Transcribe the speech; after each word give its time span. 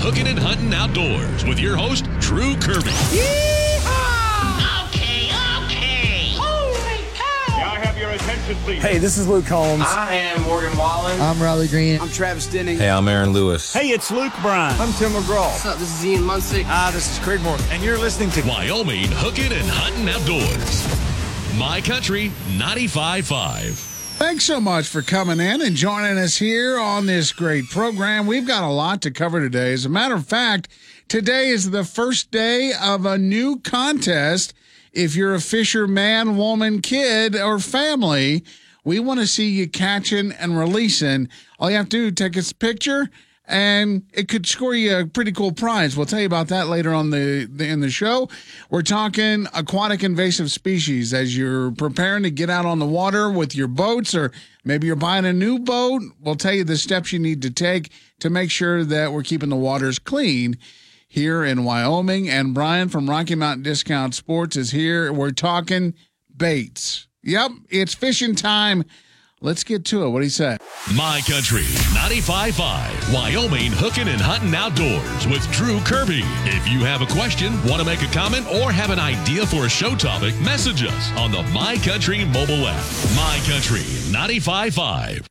Hooking 0.00 0.26
and 0.28 0.38
Hunting 0.38 0.72
Outdoors 0.72 1.44
with 1.44 1.58
your 1.58 1.76
host, 1.76 2.06
Drew 2.20 2.54
Kirby. 2.56 2.88
Okay, 2.88 3.76
okay. 5.60 6.32
Holy 6.40 7.04
cow! 7.14 7.56
May 7.58 7.62
I 7.62 7.78
have 7.84 7.98
your 7.98 8.08
attention, 8.10 8.54
please? 8.64 8.80
Hey, 8.82 8.96
this 8.96 9.18
is 9.18 9.28
Luke 9.28 9.44
Holmes. 9.44 9.84
I 9.86 10.14
am 10.14 10.40
Morgan 10.44 10.74
Wallen. 10.78 11.20
I'm 11.20 11.38
Riley 11.40 11.68
Green. 11.68 12.00
I'm 12.00 12.08
Travis 12.08 12.46
Denning. 12.46 12.78
Hey, 12.78 12.88
I'm 12.88 13.06
Aaron 13.08 13.34
Lewis. 13.34 13.74
Hey, 13.74 13.88
it's 13.90 14.10
Luke 14.10 14.32
Bryan. 14.40 14.80
I'm 14.80 14.90
Tim 14.94 15.10
McGraw. 15.12 15.48
What's 15.48 15.66
up? 15.66 15.76
This 15.76 15.92
is 15.94 16.06
Ian 16.06 16.22
Munsick. 16.22 16.64
Ah, 16.66 16.90
this 16.94 17.12
is 17.12 17.18
Craig 17.22 17.42
Morgan. 17.42 17.66
And 17.70 17.82
you're 17.82 17.98
listening 17.98 18.30
to 18.30 18.40
Wyoming 18.48 19.08
Hooking 19.10 19.52
and 19.52 19.66
Hunting 19.68 20.08
Outdoors. 20.08 20.86
My 21.58 21.82
Country 21.82 22.32
95.5. 22.56 23.89
Thanks 24.20 24.44
so 24.44 24.60
much 24.60 24.86
for 24.86 25.00
coming 25.00 25.40
in 25.40 25.62
and 25.62 25.74
joining 25.74 26.18
us 26.18 26.36
here 26.36 26.78
on 26.78 27.06
this 27.06 27.32
great 27.32 27.70
program. 27.70 28.26
We've 28.26 28.46
got 28.46 28.62
a 28.62 28.68
lot 28.68 29.00
to 29.02 29.10
cover 29.10 29.40
today. 29.40 29.72
As 29.72 29.86
a 29.86 29.88
matter 29.88 30.14
of 30.14 30.26
fact, 30.26 30.68
today 31.08 31.48
is 31.48 31.70
the 31.70 31.84
first 31.84 32.30
day 32.30 32.74
of 32.78 33.06
a 33.06 33.16
new 33.16 33.60
contest. 33.60 34.52
If 34.92 35.16
you're 35.16 35.34
a 35.34 35.40
fisher 35.40 35.86
man, 35.86 36.36
woman, 36.36 36.82
kid, 36.82 37.34
or 37.34 37.58
family, 37.60 38.44
we 38.84 39.00
want 39.00 39.20
to 39.20 39.26
see 39.26 39.48
you 39.48 39.66
catching 39.66 40.32
and 40.32 40.58
releasing. 40.58 41.30
All 41.58 41.70
you 41.70 41.78
have 41.78 41.88
to 41.88 42.10
do 42.10 42.10
take 42.10 42.36
a 42.36 42.54
picture 42.54 43.08
and 43.50 44.04
it 44.12 44.28
could 44.28 44.46
score 44.46 44.74
you 44.74 44.96
a 44.96 45.06
pretty 45.06 45.32
cool 45.32 45.50
prize. 45.50 45.96
We'll 45.96 46.06
tell 46.06 46.20
you 46.20 46.26
about 46.26 46.48
that 46.48 46.68
later 46.68 46.94
on 46.94 47.10
the, 47.10 47.48
the 47.50 47.66
in 47.66 47.80
the 47.80 47.90
show. 47.90 48.28
We're 48.70 48.82
talking 48.82 49.48
aquatic 49.52 50.04
invasive 50.04 50.52
species 50.52 51.12
as 51.12 51.36
you're 51.36 51.72
preparing 51.72 52.22
to 52.22 52.30
get 52.30 52.48
out 52.48 52.64
on 52.64 52.78
the 52.78 52.86
water 52.86 53.28
with 53.28 53.56
your 53.56 53.66
boats, 53.66 54.14
or 54.14 54.30
maybe 54.64 54.86
you're 54.86 54.94
buying 54.94 55.24
a 55.24 55.32
new 55.32 55.58
boat. 55.58 56.02
We'll 56.20 56.36
tell 56.36 56.54
you 56.54 56.62
the 56.62 56.76
steps 56.76 57.12
you 57.12 57.18
need 57.18 57.42
to 57.42 57.50
take 57.50 57.90
to 58.20 58.30
make 58.30 58.52
sure 58.52 58.84
that 58.84 59.12
we're 59.12 59.24
keeping 59.24 59.48
the 59.48 59.56
waters 59.56 59.98
clean 59.98 60.56
here 61.08 61.44
in 61.44 61.64
Wyoming. 61.64 62.30
And 62.30 62.54
Brian 62.54 62.88
from 62.88 63.10
Rocky 63.10 63.34
Mountain 63.34 63.64
Discount 63.64 64.14
Sports 64.14 64.56
is 64.56 64.70
here. 64.70 65.12
We're 65.12 65.32
talking 65.32 65.94
baits. 66.36 67.08
Yep, 67.24 67.50
it's 67.68 67.94
fishing 67.94 68.36
time. 68.36 68.84
Let's 69.42 69.64
get 69.64 69.86
to 69.86 70.04
it. 70.04 70.10
What 70.10 70.18
do 70.18 70.26
you 70.26 70.30
say? 70.30 70.58
My 70.94 71.22
Country 71.26 71.62
95.5. 71.62 73.14
Wyoming 73.14 73.72
Hooking 73.72 74.08
and 74.08 74.20
Hunting 74.20 74.54
Outdoors 74.54 75.26
with 75.26 75.50
Drew 75.50 75.80
Kirby. 75.80 76.20
If 76.44 76.68
you 76.68 76.80
have 76.80 77.00
a 77.00 77.06
question, 77.06 77.54
want 77.64 77.80
to 77.80 77.86
make 77.86 78.02
a 78.02 78.12
comment, 78.12 78.46
or 78.60 78.70
have 78.70 78.90
an 78.90 78.98
idea 78.98 79.46
for 79.46 79.64
a 79.64 79.68
show 79.70 79.94
topic, 79.94 80.38
message 80.42 80.84
us 80.84 81.10
on 81.16 81.32
the 81.32 81.42
My 81.54 81.78
Country 81.78 82.22
mobile 82.26 82.68
app. 82.68 82.84
My 83.16 83.40
Country 83.48 83.80
95.5. 84.12 85.24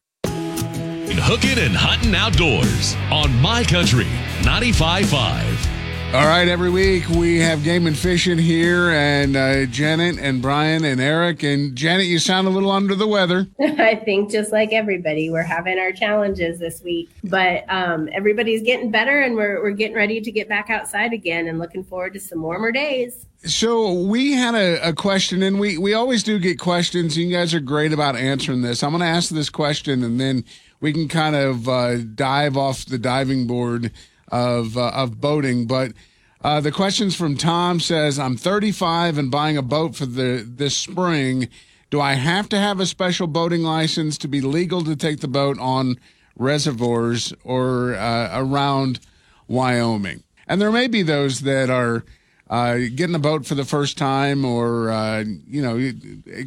Hooking 1.22 1.60
and 1.60 1.76
Hunting 1.76 2.16
Outdoors 2.16 2.96
on 3.12 3.40
My 3.40 3.64
Country 3.64 4.08
95.5. 4.42 5.69
All 6.12 6.26
right, 6.26 6.48
every 6.48 6.72
week 6.72 7.08
we 7.10 7.38
have 7.38 7.64
Game 7.64 7.86
and 7.86 7.96
Fishing 7.96 8.40
here, 8.40 8.90
and 8.90 9.36
uh, 9.36 9.68
Janet 9.68 10.18
and 10.18 10.42
Brian 10.42 10.84
and 10.84 11.00
Eric. 11.00 11.44
And 11.44 11.76
Janet, 11.76 12.08
you 12.08 12.18
sound 12.18 12.48
a 12.48 12.50
little 12.50 12.72
under 12.72 12.96
the 12.96 13.08
weather. 13.08 13.48
I 13.60 13.94
think 13.94 14.32
just 14.32 14.52
like 14.52 14.74
everybody, 14.74 15.30
we're 15.30 15.44
having 15.44 15.78
our 15.78 15.92
challenges 15.92 16.58
this 16.58 16.82
week, 16.82 17.12
but 17.26 17.64
um, 17.70 18.10
everybody's 18.12 18.64
getting 18.64 18.90
better 18.90 19.22
and 19.22 19.36
we're, 19.36 19.62
we're 19.62 19.70
getting 19.70 19.96
ready 19.96 20.20
to 20.20 20.32
get 20.32 20.50
back 20.50 20.72
outside 20.72 21.14
again 21.14 21.48
and 21.48 21.60
looking 21.60 21.84
forward 21.84 22.14
to 22.14 22.20
some 22.20 22.42
warmer 22.42 22.72
days. 22.72 23.28
So 23.46 23.94
we 23.94 24.34
had 24.34 24.56
a, 24.56 24.90
a 24.90 24.94
question, 24.94 25.44
and 25.44 25.60
we, 25.60 25.78
we 25.78 25.94
always 25.94 26.24
do 26.24 26.40
get 26.40 26.58
questions. 26.58 27.20
You 27.20 27.32
guys 27.32 27.54
are 27.54 27.60
great 27.60 27.94
about 27.94 28.16
answering 28.16 28.64
this. 28.64 28.82
I'm 28.82 28.90
going 28.90 29.02
to 29.02 29.08
ask 29.08 29.30
this 29.30 29.52
question, 29.52 30.04
and 30.04 30.20
then 30.20 30.44
we 30.82 30.92
can 30.92 31.08
kind 31.08 31.36
of 31.36 31.70
uh, 31.70 31.98
dive 31.98 32.58
off 32.58 32.84
the 32.84 32.98
diving 32.98 33.46
board 33.46 33.92
of 34.32 34.78
uh, 34.78 34.90
of 34.90 35.20
boating. 35.20 35.66
But 35.66 35.94
uh, 36.44 36.62
the 36.62 36.72
questions 36.72 37.16
from 37.16 37.36
Tom 37.36 37.80
says, 37.80 38.18
"I'm 38.18 38.38
35 38.38 39.18
and 39.18 39.32
buying 39.32 39.58
a 39.58 39.62
boat 39.62 39.96
for 39.96 40.06
the 40.06 40.44
this 40.48 40.76
spring. 40.76 41.50
Do 41.90 42.00
I 42.00 42.14
have 42.14 42.48
to 42.50 42.58
have 42.58 42.80
a 42.80 42.86
special 42.86 43.28
boating 43.28 43.64
license 43.64 44.18
to 44.20 44.28
be 44.28 44.42
legal 44.42 44.84
to 44.84 44.96
take 44.96 45.22
the 45.22 45.28
boat 45.28 45.58
on 45.60 46.00
reservoirs 46.36 47.34
or 47.44 47.96
uh, 47.96 48.30
around 48.40 49.00
Wyoming?" 49.48 50.24
And 50.48 50.62
there 50.62 50.72
may 50.72 50.88
be 50.88 51.04
those 51.04 51.42
that 51.42 51.70
are. 51.70 52.04
Uh, 52.52 52.90
getting 52.96 53.14
a 53.14 53.20
boat 53.20 53.46
for 53.46 53.54
the 53.54 53.64
first 53.64 53.96
time, 53.96 54.44
or 54.44 54.90
uh, 54.90 55.24
you 55.46 55.62
know, 55.62 55.92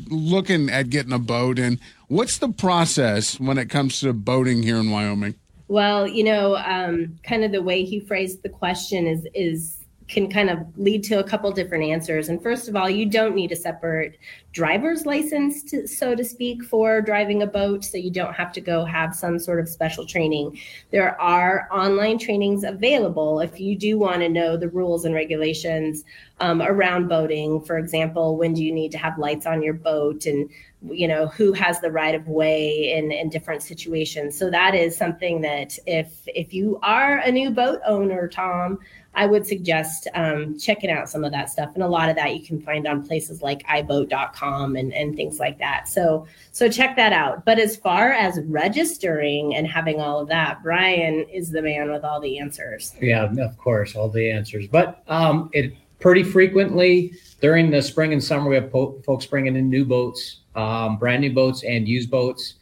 looking 0.09 0.69
at 0.69 0.91
getting 0.91 1.12
a 1.12 1.19
boat, 1.20 1.60
and 1.60 1.78
what's 2.09 2.38
the 2.38 2.49
process 2.49 3.38
when 3.38 3.56
it 3.56 3.70
comes 3.70 4.00
to 4.00 4.12
boating 4.12 4.64
here 4.64 4.78
in 4.78 4.91
Wyoming? 4.91 5.37
Well, 5.72 6.06
you 6.06 6.22
know, 6.22 6.56
um, 6.56 7.19
kind 7.22 7.44
of 7.44 7.50
the 7.50 7.62
way 7.62 7.83
he 7.83 7.99
phrased 7.99 8.43
the 8.43 8.50
question 8.50 9.06
is 9.06 9.27
is 9.33 9.78
can 10.06 10.31
kind 10.31 10.50
of 10.50 10.59
lead 10.77 11.03
to 11.05 11.19
a 11.19 11.25
couple 11.25 11.50
different 11.50 11.84
answers. 11.84 12.28
And 12.28 12.43
first 12.43 12.69
of 12.69 12.77
all, 12.77 12.91
you 12.91 13.06
don't 13.06 13.34
need 13.34 13.53
a 13.53 13.56
separate 13.56 14.19
driver's 14.53 15.06
license, 15.06 15.62
to, 15.71 15.87
so 15.87 16.15
to 16.15 16.22
speak, 16.22 16.62
for 16.62 17.00
driving 17.00 17.41
a 17.41 17.47
boat. 17.47 17.87
So 17.87 17.97
you 17.97 18.11
don't 18.11 18.34
have 18.34 18.53
to 18.53 18.61
go 18.61 18.84
have 18.84 19.15
some 19.15 19.38
sort 19.38 19.61
of 19.61 19.66
special 19.66 20.05
training. 20.05 20.59
There 20.91 21.19
are 21.19 21.66
online 21.72 22.19
trainings 22.19 22.65
available 22.65 23.41
if 23.41 23.59
you 23.59 23.75
do 23.75 23.99
want 23.99 24.21
to 24.21 24.28
know 24.28 24.59
the 24.59 24.69
rules 24.69 25.06
and 25.06 25.15
regulations 25.15 26.05
um, 26.41 26.61
around 26.61 27.09
boating. 27.09 27.62
For 27.62 27.78
example, 27.78 28.37
when 28.37 28.53
do 28.53 28.62
you 28.62 28.75
need 28.75 28.93
to 28.93 28.99
have 28.99 29.16
lights 29.16 29.47
on 29.47 29.62
your 29.62 29.75
boat 29.75 30.27
and 30.27 30.50
you 30.91 31.06
know 31.06 31.26
who 31.28 31.53
has 31.53 31.81
the 31.81 31.91
right 31.91 32.15
of 32.15 32.26
way 32.28 32.93
in, 32.93 33.12
in 33.12 33.28
different 33.28 33.62
situations 33.62 34.37
so 34.37 34.50
that 34.50 34.75
is 34.75 34.97
something 34.97 35.41
that 35.41 35.78
if 35.87 36.22
if 36.26 36.53
you 36.53 36.78
are 36.82 37.19
a 37.19 37.31
new 37.31 37.50
boat 37.50 37.81
owner 37.87 38.28
tom 38.28 38.78
I 39.15 39.26
would 39.26 39.47
suggest 39.47 40.09
um, 40.15 40.59
checking 40.59 40.91
out 40.91 41.09
some 41.09 41.25
of 41.25 41.32
that 41.32 41.50
stuff. 41.50 41.70
And 41.75 41.82
a 41.82 41.88
lot 41.88 42.09
of 42.09 42.16
that 42.16 42.34
you 42.34 42.44
can 42.44 42.60
find 42.60 42.87
on 42.87 43.06
places 43.06 43.43
like 43.43 43.62
iboat.com 43.65 44.76
and, 44.76 44.93
and 44.94 45.15
things 45.15 45.38
like 45.38 45.59
that. 45.59 45.88
So 45.88 46.26
so 46.53 46.70
check 46.70 46.97
that 46.97 47.12
out. 47.12 47.44
But 47.44 47.59
as 47.59 47.76
far 47.76 48.12
as 48.12 48.41
registering 48.44 49.54
and 49.54 49.66
having 49.66 50.00
all 50.00 50.20
of 50.20 50.28
that, 50.28 50.62
Brian 50.62 51.26
is 51.31 51.50
the 51.50 51.62
man 51.62 51.91
with 51.91 52.04
all 52.04 52.20
the 52.20 52.38
answers. 52.38 52.94
Yeah, 53.00 53.31
of 53.38 53.59
course, 53.59 53.94
all 53.94 54.09
the 54.09 54.31
answers. 54.31 54.66
But 54.66 55.03
um, 55.09 55.50
it 55.53 55.75
pretty 56.00 56.25
frequently 56.25 57.12
during 57.42 57.70
the 57.70 57.82
spring 57.82 58.12
and 58.12 58.22
summer, 58.22 58.48
we 58.48 58.54
have 58.54 58.70
po- 58.70 59.03
folks 59.04 59.26
bringing 59.26 59.56
in 59.56 59.69
new 59.69 59.84
boats, 59.84 60.42
um, 60.54 60.97
brand 60.97 61.20
new 61.20 61.32
boats 61.32 61.64
and 61.64 61.88
used 61.88 62.08
boats. 62.08 62.54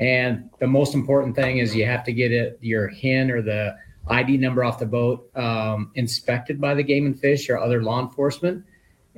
And 0.00 0.48
the 0.58 0.66
most 0.66 0.94
important 0.94 1.36
thing 1.36 1.58
is 1.58 1.76
you 1.76 1.84
have 1.84 2.02
to 2.04 2.12
get 2.12 2.32
it 2.32 2.58
your 2.62 2.88
HIN 2.88 3.30
or 3.30 3.42
the 3.42 3.76
ID 4.08 4.38
number 4.38 4.64
off 4.64 4.78
the 4.78 4.86
boat 4.86 5.30
um, 5.36 5.92
inspected 5.94 6.60
by 6.60 6.74
the 6.74 6.82
game 6.82 7.04
and 7.04 7.20
fish 7.20 7.48
or 7.50 7.58
other 7.58 7.82
law 7.82 8.00
enforcement. 8.00 8.64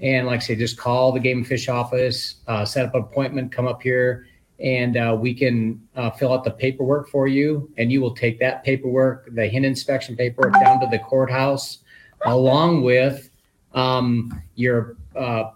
And 0.02 0.26
like 0.26 0.40
I 0.40 0.42
say, 0.42 0.56
just 0.56 0.76
call 0.76 1.12
the 1.12 1.20
game 1.20 1.38
and 1.38 1.46
fish 1.46 1.68
office, 1.68 2.36
uh, 2.48 2.64
set 2.64 2.84
up 2.84 2.96
an 2.96 3.02
appointment, 3.02 3.52
come 3.52 3.68
up 3.68 3.80
here, 3.80 4.26
and 4.58 4.96
uh, 4.96 5.16
we 5.18 5.32
can 5.32 5.80
uh, 5.94 6.10
fill 6.10 6.32
out 6.32 6.42
the 6.42 6.50
paperwork 6.50 7.08
for 7.08 7.28
you. 7.28 7.72
And 7.78 7.92
you 7.92 8.00
will 8.00 8.16
take 8.16 8.40
that 8.40 8.64
paperwork, 8.64 9.32
the 9.32 9.46
HIN 9.46 9.64
inspection 9.64 10.16
paperwork, 10.16 10.54
down 10.54 10.80
to 10.80 10.88
the 10.90 10.98
courthouse, 10.98 11.78
along 12.26 12.82
with 12.82 13.30
um, 13.74 14.42
your 14.56 14.96
uh, 15.16 15.50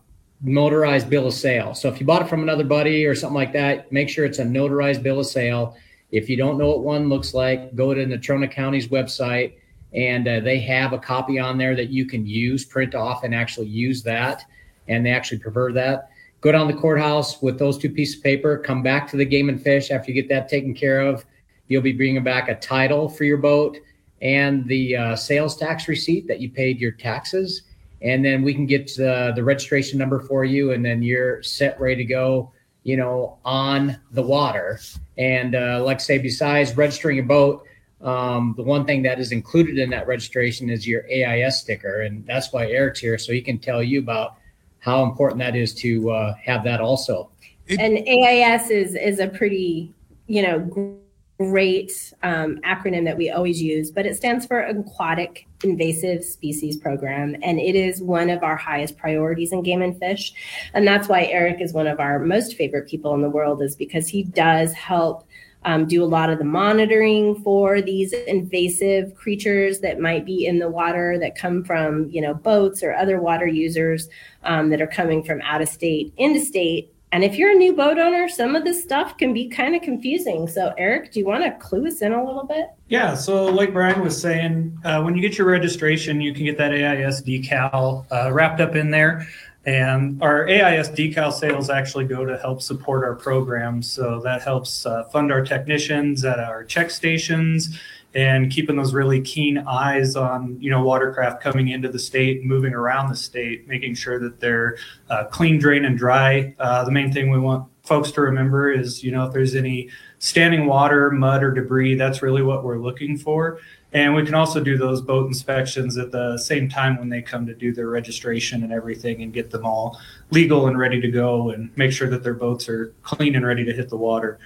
notarized 0.44 1.08
bill 1.08 1.26
of 1.26 1.34
sale. 1.34 1.74
So 1.74 1.88
if 1.88 2.00
you 2.00 2.06
bought 2.06 2.22
it 2.22 2.28
from 2.28 2.42
another 2.42 2.64
buddy 2.64 3.04
or 3.04 3.14
something 3.14 3.34
like 3.34 3.52
that, 3.52 3.91
make 3.91 4.08
sure 4.08 4.24
it's 4.24 4.38
a 4.38 4.44
notarized 4.44 5.02
bill 5.02 5.20
of 5.20 5.26
sale 5.26 5.76
if 6.10 6.28
you 6.28 6.36
don't 6.36 6.59
know 6.59 6.68
what 6.68 6.80
one 6.80 7.09
looks 7.09 7.34
like, 7.34 7.74
go 7.74 7.92
to 7.92 8.04
Natrona 8.04 8.50
County's 8.50 8.88
website 8.88 9.54
and 9.92 10.27
uh, 10.27 10.41
they 10.41 10.59
have 10.60 10.92
a 10.92 10.98
copy 10.98 11.38
on 11.38 11.59
there 11.59 11.74
that 11.74 11.91
you 11.91 12.06
can 12.06 12.27
use, 12.27 12.65
print 12.65 12.94
off, 12.94 13.24
and 13.24 13.34
actually 13.34 13.68
use 13.68 14.03
that. 14.03 14.44
And 14.86 15.04
they 15.04 15.10
actually 15.10 15.38
prefer 15.38 15.72
that. 15.72 16.10
Go 16.41 16.53
down 16.53 16.66
the 16.66 16.74
courthouse 16.74 17.42
with 17.42 17.59
those 17.59 17.78
two 17.78 17.91
pieces 17.91 18.16
of 18.16 18.22
paper, 18.22 18.59
come 18.59 18.83
back 18.83 19.09
to 19.10 19.16
the 19.16 19.24
game 19.24 19.48
and 19.48 19.60
fish 19.60 19.91
after 19.91 20.10
you 20.10 20.15
get 20.15 20.28
that 20.28 20.48
taken 20.48 20.74
care 20.74 21.00
of. 21.00 21.24
You'll 21.68 21.83
be 21.83 21.92
bringing 21.92 22.22
back 22.22 22.48
a 22.48 22.54
title 22.54 23.09
for 23.09 23.24
your 23.24 23.38
boat 23.38 23.77
and 24.22 24.66
the 24.66 24.97
uh, 24.97 25.16
sales 25.16 25.56
tax 25.56 25.88
receipt 25.88 26.27
that 26.28 26.41
you 26.41 26.50
paid 26.50 26.80
your 26.80 26.92
taxes. 26.92 27.62
And 28.00 28.24
then 28.24 28.42
we 28.42 28.54
can 28.54 28.66
get 28.66 28.95
the, 28.95 29.33
the 29.34 29.42
registration 29.42 29.98
number 29.98 30.21
for 30.21 30.45
you, 30.45 30.72
and 30.72 30.84
then 30.84 31.03
you're 31.03 31.42
set, 31.42 31.80
ready 31.80 31.97
to 31.97 32.04
go 32.04 32.53
you 32.89 32.97
know, 32.97 33.39
on 33.45 34.00
the 34.12 34.22
water. 34.22 34.80
And 35.18 35.54
uh, 35.54 35.84
like 35.84 35.97
I 35.97 36.00
say, 36.00 36.16
besides 36.16 36.74
registering 36.74 37.18
a 37.18 37.22
boat, 37.22 37.66
um, 38.00 38.54
the 38.56 38.62
one 38.62 38.86
thing 38.86 39.03
that 39.03 39.21
is 39.21 39.30
included 39.30 39.78
in 39.78 39.91
that 39.91 40.06
registration 40.06 40.71
is 40.71 40.86
your 40.86 41.04
AIS 41.10 41.60
sticker, 41.60 42.00
and 42.03 42.27
that's 42.27 42.50
why 42.50 42.66
Eric's 42.66 43.00
here, 43.00 43.18
so 43.18 43.33
he 43.33 43.42
can 43.42 43.59
tell 43.59 43.83
you 43.83 43.98
about 43.98 44.36
how 44.78 45.03
important 45.03 45.39
that 45.41 45.54
is 45.54 45.74
to 45.74 46.10
uh, 46.10 46.34
have 46.42 46.65
that 46.65 46.80
also. 46.80 47.30
And 47.68 47.98
AIS 47.98 48.71
is 48.71 48.95
is 48.95 49.18
a 49.18 49.27
pretty, 49.27 49.92
you 50.27 50.41
know, 50.41 51.00
great 51.38 52.12
um, 52.24 52.58
acronym 52.64 53.04
that 53.04 53.16
we 53.16 53.30
always 53.30 53.62
use, 53.62 53.92
but 53.92 54.04
it 54.04 54.16
stands 54.16 54.44
for 54.44 54.60
Aquatic 54.60 55.46
Invasive 55.62 56.24
Species 56.24 56.76
Program. 56.76 57.36
And 57.42 57.60
it 57.60 57.76
is 57.76 58.02
one 58.02 58.28
of 58.28 58.42
our 58.42 58.56
highest 58.56 58.98
priorities 58.98 59.52
in 59.52 59.62
game 59.62 59.80
and 59.80 59.96
fish. 59.98 60.32
And 60.74 60.86
that's 60.86 61.08
why 61.08 61.24
Eric 61.24 61.60
is 61.60 61.72
one 61.72 61.86
of 61.86 62.00
our 62.00 62.18
most 62.18 62.56
favorite 62.56 62.88
people 62.88 63.14
in 63.14 63.22
the 63.22 63.30
world, 63.30 63.62
is 63.62 63.76
because 63.76 64.08
he 64.08 64.24
does 64.24 64.72
help 64.72 65.26
um, 65.64 65.86
do 65.86 66.02
a 66.02 66.06
lot 66.06 66.30
of 66.30 66.38
the 66.38 66.44
monitoring 66.44 67.40
for 67.42 67.82
these 67.82 68.12
invasive 68.12 69.14
creatures 69.14 69.80
that 69.80 70.00
might 70.00 70.24
be 70.24 70.46
in 70.46 70.58
the 70.58 70.68
water 70.68 71.18
that 71.18 71.36
come 71.36 71.64
from, 71.64 72.08
you 72.10 72.20
know, 72.20 72.34
boats 72.34 72.82
or 72.82 72.94
other 72.94 73.20
water 73.20 73.46
users 73.46 74.08
um, 74.44 74.70
that 74.70 74.80
are 74.80 74.86
coming 74.86 75.22
from 75.22 75.40
out 75.42 75.62
of 75.62 75.68
state 75.68 76.12
into 76.16 76.40
state. 76.40 76.92
And 77.10 77.25
if 77.25 77.37
you're 77.37 77.53
a 77.53 77.55
new 77.55 77.75
boat 77.75 77.99
owner, 77.99 78.28
some 78.28 78.55
of 78.55 78.65
this 78.65 78.83
stuff 78.83 79.16
can 79.16 79.33
be 79.33 79.49
kind 79.49 79.75
of 79.75 79.83
confusing. 79.83 80.47
So, 80.47 80.75
Eric, 80.77 81.13
do 81.13 81.21
you 81.21 81.27
want 81.27 81.43
to 81.45 81.53
clue 81.53 81.87
us 81.87 82.03
in 82.03 82.13
a 82.13 82.22
little 82.22 82.45
bit? 82.45 82.66
Yeah. 82.89 83.15
So, 83.15 83.47
like 83.47 83.72
Brian 83.72 84.03
was 84.03 84.21
saying, 84.21 84.78
uh, 84.84 85.01
when 85.03 85.15
you 85.15 85.22
get 85.22 85.39
your 85.39 85.47
registration, 85.47 86.21
you 86.21 86.34
can 86.34 86.45
get 86.45 86.59
that 86.59 86.72
AIS 86.72 87.22
decal 87.22 88.05
uh, 88.13 88.31
wrapped 88.33 88.60
up 88.60 88.75
in 88.75 88.91
there. 88.91 89.27
And 89.65 90.22
our 90.22 90.49
AIS 90.49 90.89
decal 90.91 91.33
sales 91.33 91.69
actually 91.69 92.07
go 92.07 92.25
to 92.25 92.39
help 92.39 92.63
support 92.63 93.05
our 93.05 93.15
program. 93.15 93.83
So 93.83 94.21
that 94.21 94.43
helps 94.43 94.87
uh, 94.87 95.05
fund 95.05 95.33
our 95.33 95.45
technicians 95.45 96.25
at 96.25 96.39
our 96.39 96.65
check 96.65 96.91
stations 96.91 97.78
and 98.15 98.51
keeping 98.51 98.77
those 98.77 98.95
really 98.95 99.21
keen 99.21 99.59
eyes 99.59 100.16
on 100.16 100.57
you 100.60 100.71
know 100.71 100.83
watercraft 100.83 101.43
coming 101.43 101.69
into 101.69 101.89
the 101.89 101.99
state, 101.99 102.45
moving 102.45 102.75
around 102.75 103.09
the 103.09 103.16
state, 103.16 103.69
making 103.69 103.95
sure 103.95 104.19
that 104.19 104.41
they're 104.41 104.77
uh, 105.10 105.25
clean, 105.25 105.59
drain, 105.59 105.84
and 105.84 105.99
dry. 105.99 106.55
Uh, 106.59 106.84
the 106.84 106.91
main 106.91 107.13
thing 107.13 107.31
we 107.31 107.39
want 107.39 107.69
folks 107.83 108.10
to 108.13 108.21
remember 108.21 108.71
is 108.71 109.03
you 109.03 109.10
know 109.10 109.27
if 109.27 109.33
there's 109.33 109.55
any 109.55 109.89
standing 110.19 110.66
water, 110.66 111.10
mud, 111.10 111.43
or 111.43 111.53
debris, 111.53 111.95
that's 111.95 112.22
really 112.22 112.43
what 112.43 112.65
we're 112.65 112.78
looking 112.78 113.16
for. 113.16 113.59
And 113.93 114.15
we 114.15 114.25
can 114.25 114.34
also 114.34 114.63
do 114.63 114.77
those 114.77 115.01
boat 115.01 115.27
inspections 115.28 115.97
at 115.97 116.10
the 116.10 116.37
same 116.37 116.69
time 116.69 116.99
when 116.99 117.09
they 117.09 117.22
come 117.22 117.47
to 117.47 117.55
do 117.55 117.72
their 117.72 117.89
registration 117.89 118.63
and 118.63 118.72
everything 118.72 119.22
and 119.22 119.33
get 119.33 119.51
them 119.51 119.65
all 119.65 119.99
legal 120.31 120.66
and 120.66 120.78
ready 120.78 121.01
to 121.01 121.10
go 121.10 121.51
and 121.51 121.75
make 121.77 121.93
sure 121.93 122.10
that 122.10 122.22
their 122.22 122.34
boats 122.34 122.69
are 122.69 122.93
clean 123.03 123.34
and 123.34 123.47
ready 123.47 123.65
to 123.65 123.72
hit 123.72 123.89
the 123.89 123.97
water. 123.97 124.39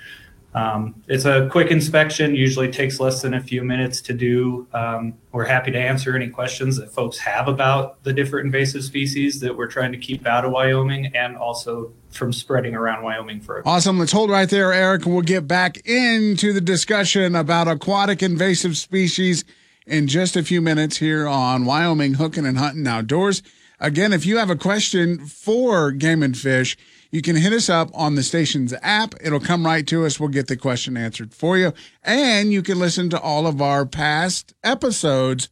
Um, 0.55 1.03
it's 1.09 1.25
a 1.25 1.49
quick 1.51 1.71
inspection, 1.71 2.35
usually 2.35 2.71
takes 2.71 3.01
less 3.01 3.23
than 3.23 3.33
a 3.33 3.41
few 3.41 3.63
minutes 3.63 4.03
to 4.03 4.13
do. 4.13 4.67
Um, 4.75 5.15
we're 5.33 5.47
happy 5.47 5.71
to 5.71 5.79
answer 5.79 6.15
any 6.15 6.29
questions 6.29 6.77
that 6.77 6.93
folks 6.93 7.19
have 7.19 7.49
about 7.49 8.03
the 8.05 8.13
different 8.13 8.47
invasive 8.47 8.85
species 8.85 9.41
that 9.41 9.57
we're 9.57 9.67
trying 9.67 9.93
to 9.93 9.99
keep 9.99 10.27
out 10.27 10.45
of 10.45 10.53
Wyoming 10.53 11.17
and 11.17 11.37
also 11.37 11.93
from 12.11 12.33
spreading 12.33 12.75
around 12.75 13.03
Wyoming 13.03 13.41
for 13.41 13.67
Awesome. 13.67 13.99
Let's 13.99 14.13
hold 14.13 14.29
right 14.29 14.49
there, 14.49 14.73
Eric, 14.73 15.07
we'll 15.07 15.23
get 15.23 15.49
back 15.49 15.79
into 15.87 16.53
the 16.53 16.61
discussion 16.61 17.35
about 17.35 17.67
aquatic 17.67 18.23
invasive 18.23 18.77
species 18.77 19.45
in 19.87 20.07
just 20.07 20.37
a 20.37 20.43
few 20.43 20.61
minutes 20.61 20.99
here 20.99 21.27
on 21.27 21.65
Wyoming 21.65 22.15
Hooking 22.15 22.45
and 22.47 22.59
Hunting 22.59 22.87
Outdoors. 22.87 23.43
Again, 23.81 24.13
if 24.13 24.27
you 24.27 24.37
have 24.39 24.51
a 24.51 24.57
question 24.57 25.27
for 25.27 25.91
Game 25.91 26.23
and 26.23 26.37
Fish, 26.37 26.77
you 27.13 27.21
can 27.21 27.37
hit 27.37 27.53
us 27.53 27.69
up 27.69 27.91
on 27.93 28.15
the 28.15 28.23
station's 28.23 28.75
app. 28.81 29.15
It'll 29.21 29.39
come 29.39 29.67
right 29.67 29.87
to 29.87 30.07
us. 30.07 30.19
We'll 30.19 30.31
get 30.31 30.49
the 30.49 30.57
question 30.57 30.97
answered 30.97 31.35
for 31.35 31.59
you. 31.59 31.75
And 32.03 32.53
you 32.53 32.63
can 32.63 32.79
listen 32.79 33.11
to 33.11 33.21
all 33.21 33.47
of 33.47 33.61
our 33.61 33.85
past 33.85 34.55
episodes 34.65 35.51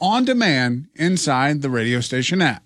on 0.00 0.24
demand 0.24 0.88
inside 0.96 1.60
the 1.60 1.70
radio 1.70 2.00
station 2.00 2.40
app. 2.40 2.64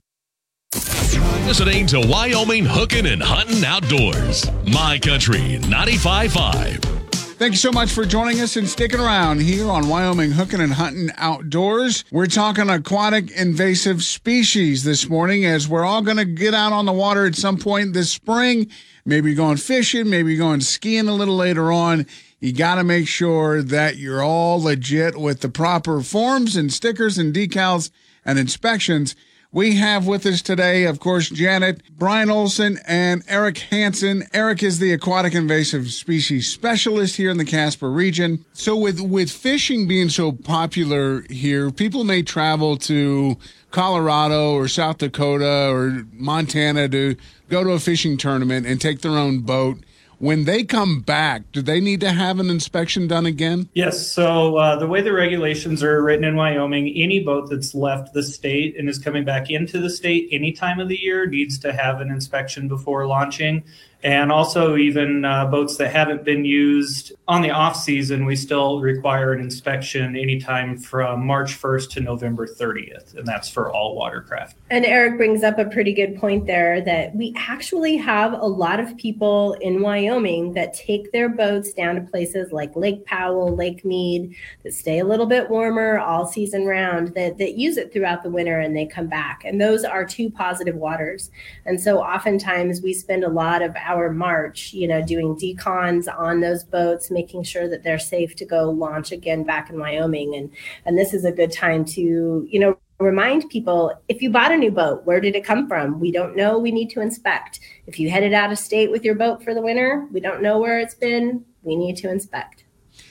Listening 1.45 1.87
to 1.89 2.01
Wyoming 2.01 2.65
Hooking 2.65 3.07
and 3.07 3.23
Hunting 3.23 3.65
Outdoors. 3.65 4.51
My 4.65 4.99
Country 4.99 5.59
95.5. 5.63 6.96
Thank 7.39 7.53
you 7.53 7.59
so 7.59 7.71
much 7.71 7.93
for 7.93 8.07
joining 8.07 8.41
us 8.41 8.57
and 8.57 8.67
sticking 8.67 8.99
around 8.99 9.43
here 9.43 9.69
on 9.71 9.91
Wyoming 9.91 10.31
Hooking 10.31 10.63
and 10.63 10.73
Hunting 10.73 11.11
Outdoors. 11.19 12.03
We're 12.11 12.25
talking 12.25 12.71
aquatic 12.71 13.31
invasive 13.31 14.03
species 14.03 14.85
this 14.85 15.07
morning 15.07 15.45
as 15.45 15.69
we're 15.69 15.85
all 15.85 16.01
going 16.01 16.17
to 16.17 16.25
get 16.25 16.55
out 16.55 16.73
on 16.73 16.87
the 16.87 16.95
water 16.95 17.27
at 17.27 17.35
some 17.35 17.59
point 17.59 17.93
this 17.93 18.11
spring. 18.11 18.71
Maybe 19.05 19.35
going 19.35 19.59
fishing, 19.59 20.09
maybe 20.09 20.35
going 20.39 20.63
skiing 20.63 21.09
a 21.09 21.13
little 21.15 21.37
later 21.37 21.71
on. 21.71 22.07
You 22.41 22.55
got 22.55 22.77
to 22.77 22.85
make 22.85 23.07
sure 23.07 23.63
that 23.63 23.99
you're 23.99 24.25
all 24.25 24.63
legit 24.63 25.19
with 25.19 25.41
the 25.41 25.51
proper 25.51 26.01
forms 26.01 26.57
and 26.57 26.73
stickers 26.73 27.19
and 27.19 27.35
decals 27.35 27.91
and 28.25 28.39
inspections. 28.39 29.15
We 29.53 29.77
have 29.77 30.07
with 30.07 30.27
us 30.27 30.43
today, 30.43 30.85
of 30.85 30.99
course, 30.99 31.31
Janet, 31.31 31.81
Brian 31.97 32.31
Olson, 32.31 32.79
and 32.87 33.23
Eric 33.29 33.59
Hansen. 33.59 34.25
Eric 34.33 34.63
is 34.63 34.81
the 34.81 34.93
aquatic 34.93 35.35
invasive 35.35 35.93
species 35.93 36.53
specialist 36.53 37.17
here 37.17 37.31
in 37.31 37.39
the 37.39 37.45
Casper 37.45 37.91
region. 37.91 38.45
So 38.53 38.77
with, 38.77 39.01
with 39.01 39.31
fishing 39.31 39.87
being 39.87 40.09
so 40.09 40.33
popular 40.33 41.23
here, 41.31 41.71
people 41.71 42.03
may 42.03 42.23
travel 42.23 42.77
to 42.79 43.37
Colorado 43.71 44.53
or 44.55 44.67
South 44.67 44.99
Dakota 44.99 45.71
or 45.71 46.05
Montana 46.13 46.89
to 46.89 47.17
go 47.49 47.63
to 47.63 47.71
a 47.71 47.79
fishing 47.79 48.17
tournament 48.17 48.67
and 48.67 48.81
take 48.81 49.01
their 49.01 49.13
own 49.13 49.41
boat 49.41 49.79
when 50.19 50.45
they 50.45 50.65
come 50.65 51.01
back, 51.01 51.51
do 51.53 51.61
they 51.61 51.81
need 51.81 52.01
to 52.01 52.11
have 52.11 52.41
an 52.41 52.49
inspection 52.49 53.07
done 53.07 53.27
again? 53.27 53.69
Yes. 53.75 54.11
So 54.11 54.57
uh, 54.57 54.77
the 54.77 54.87
way 54.87 55.03
the 55.03 55.13
regulations 55.13 55.83
are 55.83 56.03
written 56.03 56.25
in 56.25 56.37
Wyoming, 56.37 56.89
any 56.97 57.21
boat 57.21 57.51
that's 57.51 57.75
left 57.75 58.15
the 58.15 58.23
state 58.23 58.79
and 58.79 58.89
is 58.89 58.99
coming 58.99 59.25
back 59.25 59.51
into 59.51 59.79
the 59.79 59.91
state 59.91 60.29
any 60.33 60.53
time 60.53 60.81
of 60.81 60.89
the 60.89 60.99
year 60.99 61.27
needs 61.27 61.59
to 61.61 61.73
have 61.73 62.01
an 62.01 62.11
inspection 62.11 62.69
before 62.69 63.07
launching 63.07 63.63
and 64.03 64.31
also 64.31 64.77
even 64.77 65.25
uh, 65.25 65.47
boats 65.47 65.77
that 65.77 65.93
haven't 65.93 66.25
been 66.25 66.45
used. 66.45 67.13
On 67.29 67.43
the 67.43 67.51
off 67.51 67.77
season 67.77 68.25
we 68.25 68.37
still 68.37 68.81
require 68.81 69.33
an 69.33 69.41
inspection 69.41 70.17
anytime 70.17 70.79
from 70.79 71.27
march 71.27 71.61
1st 71.61 71.91
to 71.91 72.01
november 72.01 72.47
30th 72.47 73.17
and 73.17 73.27
that's 73.27 73.49
for 73.49 73.73
all 73.73 73.97
watercraft. 73.97 74.57
And 74.71 74.85
eric 74.85 75.17
brings 75.17 75.43
up 75.43 75.59
a 75.59 75.65
pretty 75.65 75.93
good 75.93 76.17
point 76.17 76.47
there 76.47 76.81
that 76.83 77.15
we 77.15 77.35
actually 77.37 77.97
have 77.97 78.33
a 78.35 78.47
lot 78.47 78.79
of 78.81 78.97
people 78.97 79.55
in 79.55 79.83
wyoming 79.83 80.53
that 80.55 80.75
take 80.75 81.11
their 81.13 81.29
boats 81.29 81.73
down 81.73 81.97
to 81.97 82.01
places 82.01 82.53
like 82.53 82.77
lake 82.77 83.05
powell 83.07 83.55
lake 83.55 83.85
mead 83.85 84.35
that 84.63 84.73
stay 84.73 85.01
a 85.01 85.05
little 85.05 85.27
bit 85.27 85.51
warmer 85.51 85.99
all 85.99 86.27
season 86.27 86.65
round 86.65 87.09
that, 87.15 87.39
that 87.39 87.55
use 87.55 87.77
it 87.77 87.93
throughout 87.93 88.23
the 88.23 88.31
winter 88.31 88.61
and 88.61 88.77
they 88.77 88.87
come 88.87 89.07
back. 89.07 89.43
And 89.45 89.61
those 89.61 89.85
are 89.85 90.05
two 90.05 90.31
positive 90.31 90.77
waters. 90.77 91.31
And 91.65 91.81
so 91.81 91.99
oftentimes 91.99 92.81
we 92.83 92.93
spend 92.93 93.25
a 93.25 93.29
lot 93.29 93.63
of 93.63 93.75
our 93.87 94.13
March, 94.13 94.73
you 94.73 94.87
know, 94.89 95.03
doing 95.03 95.37
decons 95.37 96.07
on 96.19 96.41
those 96.41 96.65
boats, 96.65 97.11
making 97.11 97.45
sure 97.45 97.69
that 97.69 97.83
they're 97.83 97.99
safe 97.99 98.37
to 98.37 98.45
go 98.45 98.71
launch 98.71 99.13
again 99.13 99.45
back 99.45 99.71
in 99.71 99.79
Wyoming. 99.79 100.35
And 100.35 100.51
and 100.85 100.99
this 100.99 101.15
is 101.15 101.25
a 101.25 101.33
good 101.33 101.53
time 101.53 101.85
to, 101.87 102.47
you 102.51 102.61
know, 102.61 102.79
remind 102.99 103.49
people 103.51 103.93
if 104.09 104.23
you 104.23 104.31
bought 104.31 104.53
a 104.53 104.57
new 104.57 104.71
boat, 104.71 105.05
where 105.05 105.21
did 105.21 105.37
it 105.37 105.45
come 105.45 105.69
from? 105.69 106.01
We 106.01 106.11
don't 106.11 106.37
know. 106.37 106.59
We 106.59 106.73
need 106.73 106.91
to 106.91 107.01
inspect. 107.01 107.61
If 107.87 107.99
you 108.01 108.11
headed 108.11 108.33
out 108.33 108.53
of 108.53 108.59
state 108.59 108.91
with 108.91 109.05
your 109.05 109.15
boat 109.15 109.43
for 109.43 109.55
the 109.55 109.63
winter, 109.63 110.07
we 110.13 110.21
don't 110.21 110.43
know 110.43 110.59
where 110.59 110.79
it's 110.79 110.95
been. 110.95 111.45
We 111.63 111.77
need 111.77 111.97
to 111.99 112.11
inspect. 112.11 112.65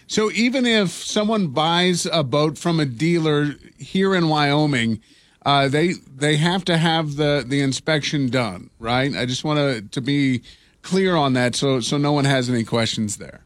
So 0.07 0.31
even 0.31 0.65
if 0.65 0.89
someone 0.89 1.47
buys 1.47 2.05
a 2.05 2.23
boat 2.23 2.57
from 2.57 2.79
a 2.79 2.85
dealer 2.85 3.55
here 3.77 4.15
in 4.15 4.29
Wyoming, 4.29 5.01
uh, 5.45 5.67
they 5.67 5.93
they 5.93 6.37
have 6.37 6.65
to 6.65 6.77
have 6.77 7.15
the 7.15 7.43
the 7.47 7.61
inspection 7.61 8.29
done, 8.29 8.69
right? 8.79 9.15
I 9.15 9.25
just 9.25 9.43
want 9.43 9.59
to 9.59 9.81
to 9.81 10.01
be 10.01 10.41
clear 10.85 11.15
on 11.15 11.33
that, 11.33 11.55
so 11.55 11.81
so 11.81 11.97
no 11.97 12.13
one 12.13 12.25
has 12.25 12.49
any 12.49 12.63
questions 12.63 13.17
there. 13.17 13.41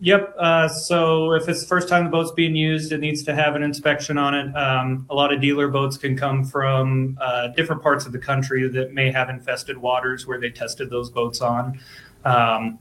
Yep. 0.00 0.34
Uh, 0.38 0.68
so 0.68 1.32
if 1.32 1.48
it's 1.48 1.60
the 1.60 1.66
first 1.66 1.88
time 1.88 2.04
the 2.04 2.10
boat's 2.10 2.32
being 2.32 2.56
used, 2.56 2.92
it 2.92 2.98
needs 2.98 3.22
to 3.22 3.34
have 3.34 3.54
an 3.54 3.62
inspection 3.62 4.18
on 4.18 4.34
it. 4.34 4.54
Um, 4.54 5.06
a 5.08 5.14
lot 5.14 5.32
of 5.32 5.40
dealer 5.40 5.68
boats 5.68 5.96
can 5.96 6.16
come 6.16 6.44
from 6.44 7.16
uh, 7.20 7.48
different 7.48 7.82
parts 7.82 8.04
of 8.04 8.12
the 8.12 8.18
country 8.18 8.68
that 8.68 8.92
may 8.92 9.10
have 9.10 9.30
infested 9.30 9.78
waters 9.78 10.26
where 10.26 10.38
they 10.38 10.50
tested 10.50 10.90
those 10.90 11.10
boats 11.10 11.40
on. 11.40 11.80
Um, 12.24 12.80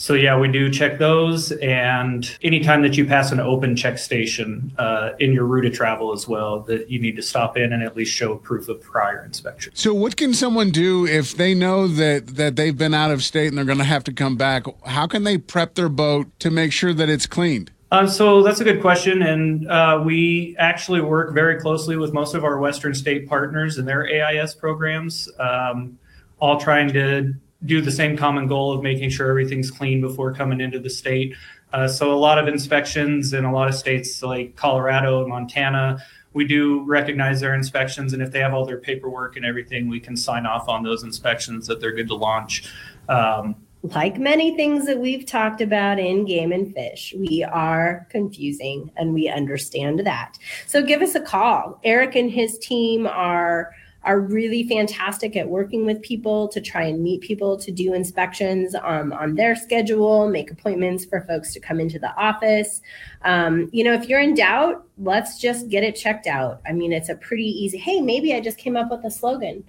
so 0.00 0.14
yeah, 0.14 0.38
we 0.38 0.50
do 0.50 0.70
check 0.70 0.98
those, 0.98 1.52
and 1.52 2.34
anytime 2.42 2.80
that 2.80 2.96
you 2.96 3.04
pass 3.04 3.32
an 3.32 3.38
open 3.38 3.76
check 3.76 3.98
station 3.98 4.72
uh, 4.78 5.10
in 5.18 5.34
your 5.34 5.44
route 5.44 5.66
of 5.66 5.74
travel 5.74 6.14
as 6.14 6.26
well, 6.26 6.60
that 6.60 6.90
you 6.90 6.98
need 6.98 7.16
to 7.16 7.22
stop 7.22 7.58
in 7.58 7.74
and 7.74 7.82
at 7.82 7.94
least 7.94 8.10
show 8.10 8.36
proof 8.36 8.70
of 8.70 8.80
prior 8.80 9.22
inspection. 9.22 9.74
So, 9.74 9.92
what 9.92 10.16
can 10.16 10.32
someone 10.32 10.70
do 10.70 11.06
if 11.06 11.36
they 11.36 11.54
know 11.54 11.86
that 11.86 12.28
that 12.28 12.56
they've 12.56 12.76
been 12.76 12.94
out 12.94 13.10
of 13.10 13.22
state 13.22 13.48
and 13.48 13.58
they're 13.58 13.66
going 13.66 13.76
to 13.76 13.84
have 13.84 14.02
to 14.04 14.12
come 14.12 14.36
back? 14.36 14.64
How 14.86 15.06
can 15.06 15.24
they 15.24 15.36
prep 15.36 15.74
their 15.74 15.90
boat 15.90 16.28
to 16.40 16.50
make 16.50 16.72
sure 16.72 16.94
that 16.94 17.10
it's 17.10 17.26
cleaned? 17.26 17.70
Uh, 17.90 18.06
so 18.06 18.42
that's 18.42 18.60
a 18.60 18.64
good 18.64 18.80
question, 18.80 19.20
and 19.20 19.70
uh, 19.70 20.00
we 20.02 20.56
actually 20.58 21.02
work 21.02 21.34
very 21.34 21.60
closely 21.60 21.98
with 21.98 22.14
most 22.14 22.34
of 22.34 22.42
our 22.42 22.58
Western 22.58 22.94
state 22.94 23.28
partners 23.28 23.76
and 23.76 23.86
their 23.86 24.08
AIS 24.08 24.54
programs, 24.54 25.28
um, 25.38 25.98
all 26.38 26.58
trying 26.58 26.90
to 26.94 27.34
do 27.64 27.80
the 27.80 27.92
same 27.92 28.16
common 28.16 28.46
goal 28.46 28.72
of 28.72 28.82
making 28.82 29.10
sure 29.10 29.28
everything's 29.28 29.70
clean 29.70 30.00
before 30.00 30.32
coming 30.32 30.60
into 30.60 30.78
the 30.78 30.90
state. 30.90 31.34
Uh, 31.72 31.86
so 31.86 32.12
a 32.12 32.16
lot 32.16 32.38
of 32.38 32.48
inspections 32.48 33.32
in 33.32 33.44
a 33.44 33.52
lot 33.52 33.68
of 33.68 33.74
states 33.74 34.22
like 34.22 34.56
Colorado 34.56 35.26
Montana, 35.26 35.98
we 36.32 36.44
do 36.44 36.84
recognize 36.84 37.40
their 37.40 37.54
inspections, 37.54 38.12
and 38.12 38.22
if 38.22 38.30
they 38.30 38.38
have 38.38 38.54
all 38.54 38.64
their 38.64 38.78
paperwork 38.78 39.36
and 39.36 39.44
everything, 39.44 39.88
we 39.88 40.00
can 40.00 40.16
sign 40.16 40.46
off 40.46 40.68
on 40.68 40.82
those 40.82 41.02
inspections 41.02 41.66
that 41.66 41.80
they're 41.80 41.92
good 41.92 42.08
to 42.08 42.14
launch. 42.14 42.72
Um, 43.08 43.56
like 43.82 44.18
many 44.18 44.56
things 44.56 44.84
that 44.86 44.98
we've 44.98 45.24
talked 45.24 45.60
about 45.60 45.98
in 45.98 46.26
game 46.26 46.52
and 46.52 46.72
fish, 46.74 47.14
we 47.16 47.42
are 47.42 48.06
confusing 48.10 48.90
and 48.96 49.14
we 49.14 49.28
understand 49.28 50.00
that. 50.00 50.38
So 50.66 50.82
give 50.82 51.00
us 51.00 51.14
a 51.14 51.20
call. 51.20 51.80
Eric 51.82 52.14
and 52.14 52.30
his 52.30 52.58
team 52.58 53.06
are 53.06 53.72
are 54.04 54.20
really 54.20 54.66
fantastic 54.66 55.36
at 55.36 55.48
working 55.48 55.84
with 55.84 56.00
people 56.00 56.48
to 56.48 56.60
try 56.60 56.84
and 56.84 57.02
meet 57.02 57.20
people 57.20 57.58
to 57.58 57.70
do 57.70 57.92
inspections 57.92 58.74
um, 58.82 59.12
on 59.12 59.34
their 59.34 59.54
schedule, 59.54 60.28
make 60.28 60.50
appointments 60.50 61.04
for 61.04 61.20
folks 61.22 61.52
to 61.52 61.60
come 61.60 61.80
into 61.80 61.98
the 61.98 62.14
office. 62.16 62.80
Um, 63.22 63.68
you 63.72 63.84
know, 63.84 63.92
if 63.92 64.08
you're 64.08 64.20
in 64.20 64.34
doubt, 64.34 64.86
let's 64.98 65.38
just 65.38 65.68
get 65.68 65.84
it 65.84 65.96
checked 65.96 66.26
out. 66.26 66.62
I 66.66 66.72
mean, 66.72 66.92
it's 66.92 67.10
a 67.10 67.14
pretty 67.16 67.44
easy, 67.44 67.76
hey, 67.76 68.00
maybe 68.00 68.34
I 68.34 68.40
just 68.40 68.56
came 68.56 68.76
up 68.76 68.90
with 68.90 69.04
a 69.04 69.10
slogan. 69.10 69.64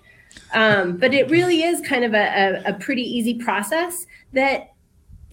Um, 0.54 0.96
but 0.96 1.14
it 1.14 1.30
really 1.30 1.64
is 1.64 1.82
kind 1.82 2.06
of 2.06 2.14
a, 2.14 2.64
a, 2.66 2.70
a 2.70 2.74
pretty 2.76 3.02
easy 3.02 3.34
process 3.34 4.06
that 4.32 4.71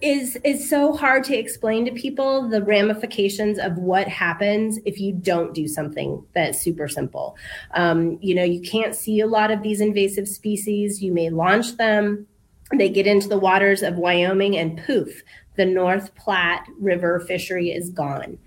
is 0.01 0.37
is 0.45 0.69
so 0.69 0.93
hard 0.93 1.23
to 1.25 1.37
explain 1.37 1.85
to 1.85 1.91
people 1.91 2.47
the 2.47 2.63
ramifications 2.63 3.59
of 3.59 3.77
what 3.77 4.07
happens 4.07 4.79
if 4.85 4.99
you 4.99 5.13
don't 5.13 5.53
do 5.53 5.67
something 5.67 6.23
that's 6.33 6.61
super 6.61 6.87
simple. 6.87 7.35
Um, 7.73 8.17
you 8.21 8.33
know, 8.33 8.43
you 8.43 8.61
can't 8.61 8.95
see 8.95 9.19
a 9.19 9.27
lot 9.27 9.51
of 9.51 9.61
these 9.61 9.81
invasive 9.81 10.27
species. 10.27 11.03
You 11.03 11.11
may 11.11 11.29
launch 11.29 11.77
them, 11.77 12.27
they 12.73 12.89
get 12.89 13.07
into 13.07 13.27
the 13.27 13.39
waters 13.39 13.81
of 13.81 13.95
Wyoming, 13.95 14.57
and 14.57 14.81
poof, 14.85 15.23
the 15.55 15.65
North 15.65 16.15
Platte 16.15 16.65
River 16.79 17.19
fishery 17.21 17.71
is 17.71 17.89
gone. 17.89 18.37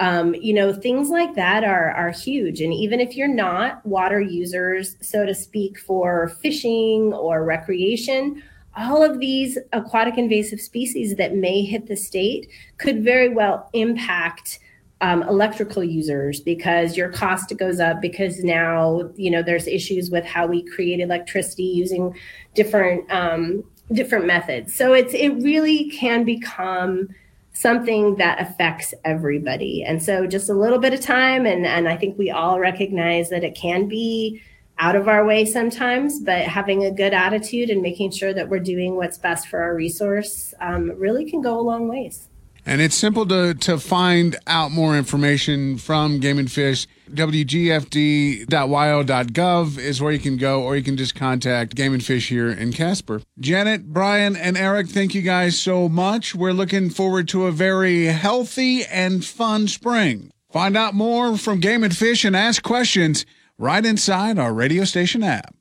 Um, 0.00 0.34
you 0.34 0.52
know, 0.52 0.72
things 0.72 1.08
like 1.08 1.34
that 1.34 1.64
are 1.64 1.90
are 1.92 2.10
huge. 2.10 2.60
And 2.60 2.72
even 2.72 3.00
if 3.00 3.16
you're 3.16 3.28
not 3.28 3.84
water 3.86 4.20
users, 4.20 4.96
so 5.00 5.24
to 5.24 5.34
speak, 5.34 5.78
for 5.78 6.28
fishing 6.40 7.12
or 7.14 7.44
recreation 7.44 8.42
all 8.78 9.02
of 9.02 9.18
these 9.18 9.58
aquatic 9.72 10.16
invasive 10.16 10.60
species 10.60 11.16
that 11.16 11.34
may 11.34 11.62
hit 11.62 11.86
the 11.86 11.96
state 11.96 12.48
could 12.78 13.02
very 13.02 13.28
well 13.28 13.68
impact 13.72 14.60
um, 15.00 15.22
electrical 15.24 15.84
users 15.84 16.40
because 16.40 16.96
your 16.96 17.08
cost 17.10 17.56
goes 17.56 17.78
up 17.78 18.00
because 18.00 18.42
now 18.42 19.08
you 19.14 19.30
know 19.30 19.42
there's 19.42 19.66
issues 19.66 20.10
with 20.10 20.24
how 20.24 20.46
we 20.46 20.62
create 20.62 21.00
electricity 21.00 21.64
using 21.64 22.14
different 22.54 23.10
um, 23.10 23.62
different 23.92 24.26
methods. 24.26 24.74
So 24.74 24.92
it's 24.92 25.14
it 25.14 25.30
really 25.42 25.90
can 25.90 26.24
become 26.24 27.08
something 27.52 28.16
that 28.16 28.40
affects 28.40 28.94
everybody. 29.04 29.82
And 29.82 30.02
so 30.02 30.26
just 30.26 30.48
a 30.48 30.54
little 30.54 30.78
bit 30.78 30.94
of 30.94 31.00
time 31.00 31.46
and 31.46 31.66
and 31.66 31.88
i 31.88 31.96
think 31.96 32.16
we 32.18 32.30
all 32.30 32.60
recognize 32.60 33.30
that 33.30 33.44
it 33.44 33.54
can 33.54 33.88
be 33.88 34.40
out 34.78 34.96
of 34.96 35.08
our 35.08 35.24
way 35.24 35.44
sometimes, 35.44 36.20
but 36.20 36.42
having 36.42 36.84
a 36.84 36.90
good 36.90 37.12
attitude 37.12 37.70
and 37.70 37.82
making 37.82 38.12
sure 38.12 38.32
that 38.32 38.48
we're 38.48 38.60
doing 38.60 38.96
what's 38.96 39.18
best 39.18 39.48
for 39.48 39.60
our 39.60 39.74
resource 39.74 40.54
um, 40.60 40.92
really 40.98 41.28
can 41.28 41.40
go 41.40 41.58
a 41.58 41.62
long 41.62 41.88
ways. 41.88 42.28
And 42.68 42.80
it's 42.82 42.94
simple 42.94 43.26
to, 43.26 43.54
to 43.54 43.78
find 43.78 44.36
out 44.46 44.70
more 44.70 44.96
information 44.96 45.78
from 45.78 46.20
Game 46.20 46.38
and 46.38 46.52
Fish. 46.52 46.86
WGFD.wyo.gov 47.10 49.78
is 49.78 50.02
where 50.02 50.12
you 50.12 50.18
can 50.18 50.36
go, 50.36 50.62
or 50.62 50.76
you 50.76 50.82
can 50.82 50.98
just 50.98 51.14
contact 51.14 51.74
Game 51.74 51.94
and 51.94 52.04
Fish 52.04 52.28
here 52.28 52.50
in 52.50 52.74
Casper. 52.74 53.22
Janet, 53.40 53.94
Brian, 53.94 54.36
and 54.36 54.58
Eric, 54.58 54.88
thank 54.88 55.14
you 55.14 55.22
guys 55.22 55.58
so 55.58 55.88
much. 55.88 56.34
We're 56.34 56.52
looking 56.52 56.90
forward 56.90 57.26
to 57.28 57.46
a 57.46 57.52
very 57.52 58.04
healthy 58.04 58.84
and 58.84 59.24
fun 59.24 59.66
spring. 59.68 60.30
Find 60.52 60.76
out 60.76 60.92
more 60.92 61.38
from 61.38 61.60
Game 61.60 61.82
and 61.82 61.96
Fish 61.96 62.22
and 62.22 62.36
ask 62.36 62.62
questions 62.62 63.24
right 63.58 63.84
inside 63.84 64.38
our 64.38 64.54
radio 64.54 64.84
station 64.84 65.22
app. 65.24 65.54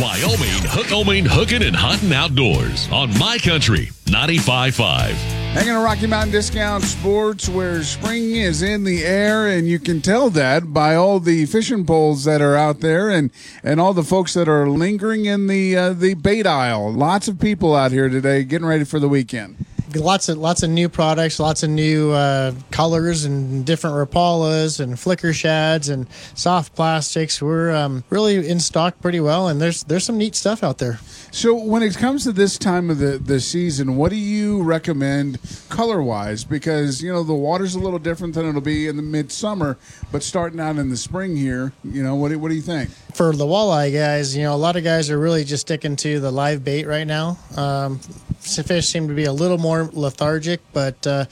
Wyoming, 0.00 0.64
Wyoming 0.74 1.24
hooking 1.26 1.62
and 1.62 1.76
hunting 1.76 2.12
outdoors 2.12 2.90
on 2.90 3.16
My 3.18 3.38
Country 3.38 3.90
95.5. 4.06 5.12
Hanging 5.52 5.72
on 5.72 5.84
Rocky 5.84 6.06
Mountain 6.06 6.32
Discount 6.32 6.84
Sports, 6.84 7.48
where 7.48 7.82
spring 7.82 8.34
is 8.34 8.62
in 8.62 8.84
the 8.84 9.04
air, 9.04 9.46
and 9.46 9.68
you 9.68 9.78
can 9.78 10.00
tell 10.00 10.30
that 10.30 10.72
by 10.72 10.94
all 10.94 11.20
the 11.20 11.46
fishing 11.46 11.84
poles 11.86 12.24
that 12.24 12.40
are 12.40 12.56
out 12.56 12.80
there, 12.80 13.10
and 13.10 13.30
and 13.62 13.80
all 13.80 13.94
the 13.94 14.02
folks 14.02 14.34
that 14.34 14.48
are 14.48 14.68
lingering 14.68 15.24
in 15.24 15.46
the 15.46 15.76
uh, 15.76 15.92
the 15.92 16.14
bait 16.14 16.46
aisle. 16.46 16.92
Lots 16.92 17.28
of 17.28 17.38
people 17.38 17.74
out 17.74 17.92
here 17.92 18.08
today, 18.08 18.44
getting 18.44 18.66
ready 18.66 18.84
for 18.84 18.98
the 18.98 19.08
weekend 19.08 19.64
lots 19.94 20.28
of 20.28 20.38
lots 20.38 20.62
of 20.62 20.70
new 20.70 20.88
products, 20.88 21.40
lots 21.40 21.62
of 21.62 21.70
new 21.70 22.10
uh, 22.12 22.52
colors 22.70 23.24
and 23.24 23.64
different 23.64 23.96
Rapalas 23.96 24.80
and 24.80 24.98
flicker 24.98 25.32
shads 25.32 25.88
and 25.88 26.06
soft 26.34 26.74
plastics. 26.74 27.40
We're 27.40 27.74
um, 27.74 28.04
really 28.10 28.48
in 28.48 28.60
stock 28.60 29.00
pretty 29.00 29.20
well, 29.20 29.48
and 29.48 29.60
there's 29.60 29.84
there's 29.84 30.04
some 30.04 30.18
neat 30.18 30.34
stuff 30.34 30.62
out 30.62 30.78
there. 30.78 30.98
So 31.30 31.54
when 31.54 31.82
it 31.82 31.96
comes 31.96 32.24
to 32.24 32.32
this 32.32 32.58
time 32.58 32.90
of 32.90 32.98
the, 32.98 33.18
the 33.18 33.40
season, 33.40 33.96
what 33.96 34.10
do 34.10 34.16
you 34.16 34.62
recommend 34.62 35.38
color 35.68 36.02
wise? 36.02 36.44
Because 36.44 37.02
you 37.02 37.12
know 37.12 37.22
the 37.22 37.34
water's 37.34 37.74
a 37.74 37.78
little 37.78 37.98
different 37.98 38.34
than 38.34 38.46
it'll 38.46 38.60
be 38.60 38.88
in 38.88 38.96
the 38.96 39.02
midsummer, 39.02 39.78
but 40.10 40.22
starting 40.22 40.60
out 40.60 40.76
in 40.76 40.90
the 40.90 40.96
spring 40.96 41.36
here, 41.36 41.72
you 41.84 42.02
know 42.02 42.14
what 42.14 42.34
what 42.36 42.48
do 42.48 42.54
you 42.54 42.62
think? 42.62 42.90
For 43.18 43.34
the 43.34 43.46
walleye 43.46 43.92
guys, 43.92 44.36
you 44.36 44.44
know 44.44 44.54
a 44.54 44.62
lot 44.62 44.76
of 44.76 44.84
guys 44.84 45.10
are 45.10 45.18
really 45.18 45.42
just 45.42 45.62
sticking 45.62 45.96
to 45.96 46.20
the 46.20 46.30
live 46.30 46.62
bait 46.62 46.86
right 46.86 47.04
now. 47.04 47.36
Um, 47.56 47.98
fish 48.38 48.86
seem 48.86 49.08
to 49.08 49.14
be 49.14 49.24
a 49.24 49.32
little 49.32 49.58
more 49.58 49.90
lethargic, 49.92 50.60
but 50.72 51.04
uh, 51.04 51.24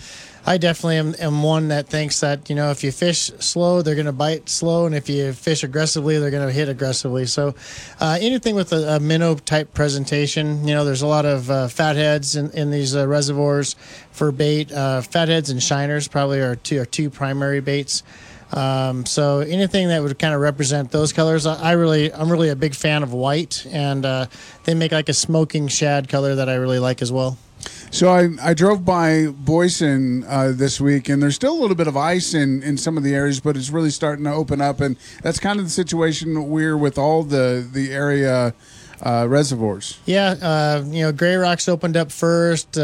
I 0.45 0.59
definitely 0.59 0.97
am, 0.97 1.15
am, 1.21 1.45
one 1.45 1.69
that 1.69 1.87
thinks 1.87 2.19
that 2.23 2.51
you 2.51 2.57
know 2.57 2.73
if 2.73 2.83
you 2.83 2.91
fish 2.91 3.31
slow, 3.39 3.83
they're 3.83 3.95
going 3.95 4.07
to 4.07 4.13
bite 4.13 4.49
slow, 4.49 4.87
and 4.87 4.97
if 4.97 5.09
you 5.09 5.33
fish 5.33 5.63
aggressively, 5.63 6.19
they're 6.19 6.33
going 6.33 6.49
to 6.49 6.53
hit 6.53 6.69
aggressively. 6.69 7.25
So 7.25 7.55
uh, 8.01 8.19
anything 8.21 8.57
with 8.57 8.73
a, 8.73 8.97
a, 8.97 8.99
minnow 8.99 9.37
type 9.37 9.73
presentation, 9.73 10.67
you 10.67 10.75
know, 10.75 10.85
there's 10.85 11.03
a 11.03 11.07
lot 11.07 11.25
of 11.25 11.49
uh, 11.49 11.69
fatheads 11.69 12.35
in, 12.35 12.51
in 12.51 12.73
these 12.73 12.97
uh, 12.97 13.07
reservoirs 13.07 13.77
for 14.11 14.33
bait. 14.33 14.73
Uh, 14.73 15.03
fatheads 15.03 15.51
and 15.51 15.63
shiners 15.63 16.09
probably 16.09 16.41
are 16.41 16.57
two 16.57 16.81
are 16.81 16.85
two 16.85 17.11
primary 17.11 17.61
baits. 17.61 18.03
Um, 18.53 19.05
so 19.07 19.41
anything 19.41 19.89
that 19.89 20.03
would 20.03 20.19
kind 20.19 20.35
of 20.35 20.41
represent 20.41 20.91
those 20.91 21.13
colors, 21.13 21.47
I, 21.47 21.61
I, 21.61 21.73
really, 21.73 22.13
I'm 22.13 22.31
really 22.31 22.49
a 22.49 22.57
big 22.57 22.75
fan 22.75 23.03
of 23.03 23.13
white, 23.13 23.67
and 23.71 24.07
uh, 24.07 24.27
they 24.65 24.75
make 24.75 24.93
like 24.93 25.09
a 25.09 25.15
smoking 25.15 25.69
shad 25.69 26.09
color 26.09 26.37
that 26.37 26.49
I 26.49 26.55
really 26.55 26.79
like 26.79 27.03
as 27.03 27.11
well. 27.11 27.39
So 27.91 28.11
I, 28.11 28.29
I 28.43 28.55
drove 28.55 28.85
by 28.85 29.27
Boysen 29.27 30.25
uh, 30.29 30.53
this 30.53 30.81
week, 30.81 31.09
and 31.09 31.23
there's 31.23 31.35
still 31.35 31.55
a 31.55 31.61
little 31.61 31.77
bit 31.77 31.87
of 31.87 31.97
ice 31.97 32.35
in, 32.35 32.63
in 32.63 32.77
some 32.77 32.97
of 32.97 33.03
the 33.03 33.15
areas, 33.15 33.41
but 33.41 33.57
it's 33.57 33.71
really 33.71 33.91
starting 33.91 34.25
to 34.25 34.33
open 34.33 34.61
up, 34.61 34.81
and 34.81 34.97
that's 35.23 35.41
kind 35.41 35.59
of 35.59 35.65
the 35.65 35.71
situation 35.71 36.49
we're 36.49 36.77
with 36.77 36.99
all 36.99 37.23
the 37.23 37.67
the 37.71 37.93
area 37.93 38.55
uh, 39.03 39.27
reservoirs. 39.29 39.99
Yeah, 40.07 40.35
uh, 40.41 40.85
you 40.87 41.03
know, 41.03 41.13
Grey 41.13 41.37
Rock's 41.37 41.69
opened 41.69 41.97
up 41.97 42.13
first. 42.13 42.79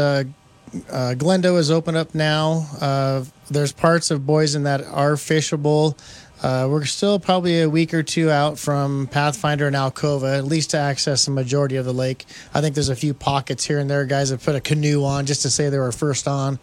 Uh, 0.89 1.13
Glendo 1.15 1.57
is 1.57 1.69
open 1.69 1.95
up 1.95 2.15
now. 2.15 2.67
Uh, 2.81 3.23
there's 3.49 3.71
parts 3.71 4.11
of 4.11 4.21
Boysen 4.21 4.63
that 4.63 4.81
are 4.81 5.13
fishable. 5.13 5.97
Uh, 6.41 6.67
we're 6.69 6.83
still 6.83 7.19
probably 7.19 7.61
a 7.61 7.69
week 7.69 7.93
or 7.93 8.03
two 8.03 8.29
out 8.29 8.59
from 8.59 9.07
Pathfinder 9.07 9.65
and 9.65 9.75
Alcova, 9.75 10.37
at 10.37 10.43
least 10.43 10.71
to 10.71 10.77
access 10.77 11.25
the 11.25 11.31
majority 11.31 11.77
of 11.77 11.85
the 11.85 11.93
lake. 11.93 12.25
I 12.53 12.59
think 12.59 12.75
there's 12.75 12.89
a 12.89 12.95
few 12.97 13.13
pockets 13.13 13.63
here 13.63 13.79
and 13.79 13.89
there. 13.89 14.05
Guys 14.05 14.29
have 14.29 14.43
put 14.43 14.55
a 14.55 14.59
canoe 14.59 15.05
on 15.05 15.25
just 15.25 15.43
to 15.43 15.49
say 15.49 15.69
they 15.69 15.79
were 15.79 15.93
first 15.93 16.27
on. 16.27 16.59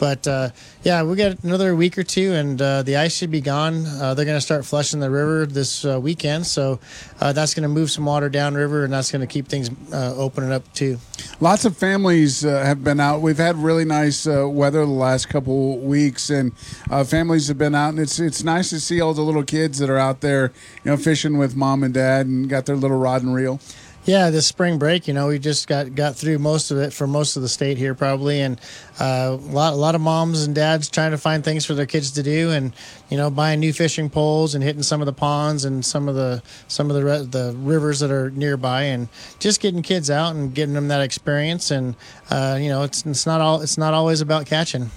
But 0.00 0.26
uh, 0.26 0.48
yeah, 0.82 1.02
we 1.02 1.14
got 1.14 1.44
another 1.44 1.76
week 1.76 1.98
or 1.98 2.02
two, 2.02 2.32
and 2.32 2.60
uh, 2.60 2.82
the 2.82 2.96
ice 2.96 3.14
should 3.14 3.30
be 3.30 3.42
gone. 3.42 3.84
Uh, 3.84 4.14
they're 4.14 4.24
going 4.24 4.38
to 4.38 4.40
start 4.40 4.64
flushing 4.64 4.98
the 4.98 5.10
river 5.10 5.44
this 5.44 5.84
uh, 5.84 6.00
weekend, 6.00 6.46
so 6.46 6.80
uh, 7.20 7.34
that's 7.34 7.52
going 7.52 7.64
to 7.64 7.68
move 7.68 7.90
some 7.90 8.06
water 8.06 8.30
downriver, 8.30 8.82
and 8.84 8.94
that's 8.94 9.12
going 9.12 9.20
to 9.20 9.26
keep 9.26 9.46
things 9.46 9.68
uh, 9.92 10.14
opening 10.16 10.52
up 10.52 10.72
too. 10.72 10.98
Lots 11.38 11.66
of 11.66 11.76
families 11.76 12.40
have 12.40 12.82
been 12.82 12.98
out. 12.98 13.20
We've 13.20 13.36
had 13.36 13.56
really 13.56 13.84
nice 13.84 14.24
weather 14.26 14.86
the 14.86 14.90
last 14.90 15.28
couple 15.28 15.78
weeks, 15.78 16.30
and 16.30 16.56
families 17.06 17.48
have 17.48 17.58
been 17.58 17.74
out, 17.74 17.90
and 17.90 17.98
it's 17.98 18.18
it's 18.18 18.42
nice 18.42 18.70
to 18.70 18.80
see 18.80 19.02
all 19.02 19.12
the 19.12 19.20
little 19.20 19.44
kids 19.44 19.78
that 19.80 19.90
are 19.90 19.98
out 19.98 20.22
there, 20.22 20.52
you 20.82 20.90
know, 20.90 20.96
fishing 20.96 21.36
with 21.36 21.54
mom 21.54 21.82
and 21.82 21.92
dad, 21.92 22.24
and 22.24 22.48
got 22.48 22.64
their 22.64 22.76
little 22.76 22.98
rod 22.98 23.22
and 23.22 23.34
reel. 23.34 23.60
Yeah, 24.06 24.30
this 24.30 24.46
spring 24.46 24.78
break, 24.78 25.06
you 25.06 25.12
know, 25.12 25.28
we 25.28 25.38
just 25.38 25.68
got 25.68 25.94
got 25.94 26.16
through 26.16 26.38
most 26.38 26.70
of 26.70 26.78
it 26.78 26.90
for 26.94 27.06
most 27.06 27.36
of 27.36 27.42
the 27.42 27.50
state 27.50 27.76
here, 27.76 27.94
probably, 27.94 28.40
and 28.40 28.58
uh, 28.98 29.36
a 29.38 29.52
lot 29.52 29.74
a 29.74 29.76
lot 29.76 29.94
of 29.94 30.00
moms 30.00 30.42
and 30.42 30.54
dads 30.54 30.88
trying 30.88 31.10
to 31.10 31.18
find 31.18 31.44
things 31.44 31.66
for 31.66 31.74
their 31.74 31.84
kids 31.84 32.10
to 32.12 32.22
do, 32.22 32.50
and 32.50 32.72
you 33.10 33.18
know, 33.18 33.30
buying 33.30 33.60
new 33.60 33.74
fishing 33.74 34.08
poles 34.08 34.54
and 34.54 34.64
hitting 34.64 34.82
some 34.82 35.02
of 35.02 35.06
the 35.06 35.12
ponds 35.12 35.66
and 35.66 35.84
some 35.84 36.08
of 36.08 36.14
the 36.14 36.42
some 36.66 36.88
of 36.90 36.96
the 36.96 37.04
re- 37.04 37.26
the 37.26 37.54
rivers 37.58 38.00
that 38.00 38.10
are 38.10 38.30
nearby, 38.30 38.84
and 38.84 39.08
just 39.38 39.60
getting 39.60 39.82
kids 39.82 40.10
out 40.10 40.34
and 40.34 40.54
getting 40.54 40.74
them 40.74 40.88
that 40.88 41.02
experience, 41.02 41.70
and 41.70 41.94
uh, 42.30 42.58
you 42.58 42.70
know, 42.70 42.82
it's 42.82 43.04
it's 43.04 43.26
not 43.26 43.42
all 43.42 43.60
it's 43.60 43.76
not 43.76 43.92
always 43.92 44.22
about 44.22 44.46
catching. 44.46 44.90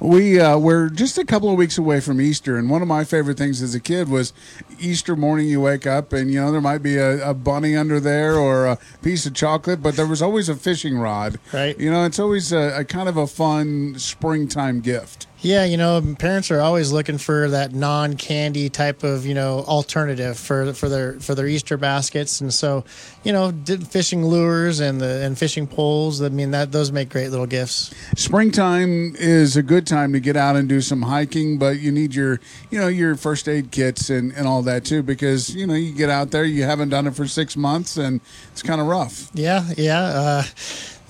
We 0.00 0.40
uh, 0.40 0.58
we're 0.58 0.88
just 0.88 1.18
a 1.18 1.24
couple 1.24 1.50
of 1.50 1.56
weeks 1.56 1.78
away 1.78 2.00
from 2.00 2.20
Easter, 2.20 2.56
and 2.56 2.70
one 2.70 2.82
of 2.82 2.88
my 2.88 3.04
favorite 3.04 3.38
things 3.38 3.62
as 3.62 3.74
a 3.74 3.80
kid 3.80 4.08
was 4.08 4.32
Easter 4.78 5.16
morning. 5.16 5.48
You 5.48 5.60
wake 5.60 5.86
up, 5.86 6.12
and 6.12 6.32
you 6.32 6.40
know 6.40 6.52
there 6.52 6.60
might 6.60 6.82
be 6.82 6.96
a, 6.96 7.30
a 7.30 7.34
bunny 7.34 7.76
under 7.76 8.00
there 8.00 8.36
or 8.36 8.66
a 8.66 8.78
piece 9.02 9.26
of 9.26 9.34
chocolate, 9.34 9.82
but 9.82 9.96
there 9.96 10.06
was 10.06 10.22
always 10.22 10.48
a 10.48 10.56
fishing 10.56 10.98
rod. 10.98 11.38
Right. 11.52 11.78
You 11.78 11.90
know, 11.90 12.04
it's 12.04 12.18
always 12.18 12.52
a, 12.52 12.80
a 12.80 12.84
kind 12.84 13.08
of 13.08 13.16
a 13.16 13.26
fun 13.26 13.98
springtime 13.98 14.80
gift. 14.80 15.26
Yeah, 15.44 15.64
you 15.66 15.76
know, 15.76 16.00
parents 16.18 16.50
are 16.50 16.62
always 16.62 16.90
looking 16.90 17.18
for 17.18 17.50
that 17.50 17.74
non-candy 17.74 18.70
type 18.70 19.04
of, 19.04 19.26
you 19.26 19.34
know, 19.34 19.58
alternative 19.68 20.38
for 20.38 20.72
for 20.72 20.88
their 20.88 21.20
for 21.20 21.34
their 21.34 21.46
Easter 21.46 21.76
baskets, 21.76 22.40
and 22.40 22.52
so, 22.52 22.82
you 23.24 23.32
know, 23.32 23.52
fishing 23.90 24.24
lures 24.24 24.80
and 24.80 25.02
the 25.02 25.22
and 25.22 25.36
fishing 25.38 25.66
poles. 25.66 26.22
I 26.22 26.30
mean, 26.30 26.52
that 26.52 26.72
those 26.72 26.90
make 26.92 27.10
great 27.10 27.28
little 27.28 27.46
gifts. 27.46 27.94
Springtime 28.16 29.14
is 29.16 29.54
a 29.54 29.62
good 29.62 29.86
time 29.86 30.14
to 30.14 30.20
get 30.20 30.34
out 30.34 30.56
and 30.56 30.66
do 30.66 30.80
some 30.80 31.02
hiking, 31.02 31.58
but 31.58 31.78
you 31.78 31.92
need 31.92 32.14
your, 32.14 32.40
you 32.70 32.80
know, 32.80 32.88
your 32.88 33.14
first 33.14 33.46
aid 33.46 33.70
kits 33.70 34.08
and, 34.08 34.32
and 34.32 34.48
all 34.48 34.62
that 34.62 34.86
too, 34.86 35.02
because 35.02 35.54
you 35.54 35.66
know 35.66 35.74
you 35.74 35.92
get 35.94 36.08
out 36.08 36.30
there, 36.30 36.44
you 36.44 36.62
haven't 36.62 36.88
done 36.88 37.06
it 37.06 37.14
for 37.14 37.26
six 37.26 37.54
months, 37.54 37.98
and 37.98 38.22
it's 38.50 38.62
kind 38.62 38.80
of 38.80 38.86
rough. 38.86 39.30
Yeah, 39.34 39.68
yeah. 39.76 40.00
Uh, 40.00 40.42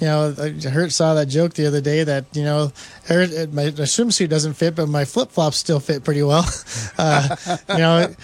you 0.01 0.07
know, 0.07 0.35
I 0.39 0.69
heard 0.69 0.93
saw 0.93 1.15
that 1.15 1.27
joke 1.27 1.55
the 1.55 1.67
other 1.67 1.81
day 1.81 2.03
that 2.03 2.27
you 2.33 2.43
know 2.43 2.73
er, 3.11 3.27
my, 3.53 3.71
swimsuit 3.71 4.29
doesn't 4.29 4.55
fit, 4.55 4.75
but 4.75 4.89
my 4.89 5.05
flip 5.05 5.31
flops 5.31 5.57
still 5.57 5.81
fit 5.81 6.05
pretty 6.05 6.23
well. 6.23 6.45
Uh, 6.97 7.37
you 7.71 7.79
know, 7.79 8.15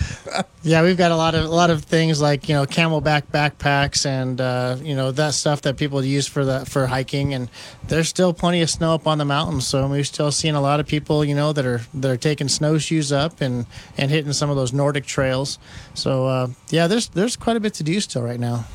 yeah, 0.62 0.82
we've 0.82 0.96
got 0.96 1.10
a 1.10 1.16
lot 1.16 1.34
of 1.34 1.44
a 1.44 1.48
lot 1.48 1.70
of 1.70 1.84
things 1.84 2.20
like 2.20 2.48
you 2.48 2.54
know 2.54 2.64
CamelBak 2.66 3.24
backpacks 3.32 4.06
and 4.06 4.40
uh, 4.40 4.76
you 4.80 4.94
know 4.94 5.10
that 5.10 5.34
stuff 5.34 5.62
that 5.62 5.76
people 5.76 6.04
use 6.04 6.26
for 6.26 6.44
the 6.44 6.64
for 6.66 6.86
hiking, 6.86 7.34
and 7.34 7.48
there's 7.88 8.08
still 8.08 8.32
plenty 8.32 8.62
of 8.62 8.70
snow 8.70 8.94
up 8.94 9.08
on 9.08 9.18
the 9.18 9.24
mountains, 9.24 9.66
so 9.66 9.88
we're 9.88 10.04
still 10.04 10.30
seeing 10.30 10.54
a 10.54 10.60
lot 10.60 10.78
of 10.78 10.86
people 10.86 11.24
you 11.24 11.34
know 11.34 11.52
that 11.52 11.66
are 11.66 11.80
that 11.94 12.10
are 12.10 12.16
taking 12.16 12.48
snowshoes 12.48 13.10
up 13.10 13.40
and 13.40 13.66
and 13.98 14.10
hitting 14.10 14.32
some 14.32 14.50
of 14.50 14.56
those 14.56 14.72
Nordic 14.72 15.04
trails. 15.04 15.58
So 15.94 16.26
uh, 16.26 16.48
yeah, 16.68 16.86
there's 16.86 17.08
there's 17.08 17.36
quite 17.36 17.56
a 17.56 17.60
bit 17.60 17.74
to 17.74 17.82
do 17.82 18.00
still 18.00 18.22
right 18.22 18.40
now. 18.40 18.66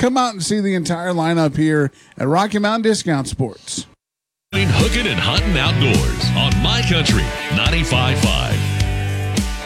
Come 0.00 0.16
out 0.16 0.32
and 0.32 0.42
see 0.42 0.60
the 0.60 0.74
entire 0.74 1.12
lineup 1.12 1.58
here 1.58 1.92
at 2.16 2.26
Rocky 2.26 2.58
Mountain 2.58 2.90
Discount 2.90 3.28
Sports. 3.28 3.84
Hooking 4.54 5.06
and 5.06 5.20
hunting 5.20 5.58
outdoors 5.58 6.24
on 6.38 6.62
My 6.62 6.80
Country 6.88 7.20
95.5. 7.50 8.70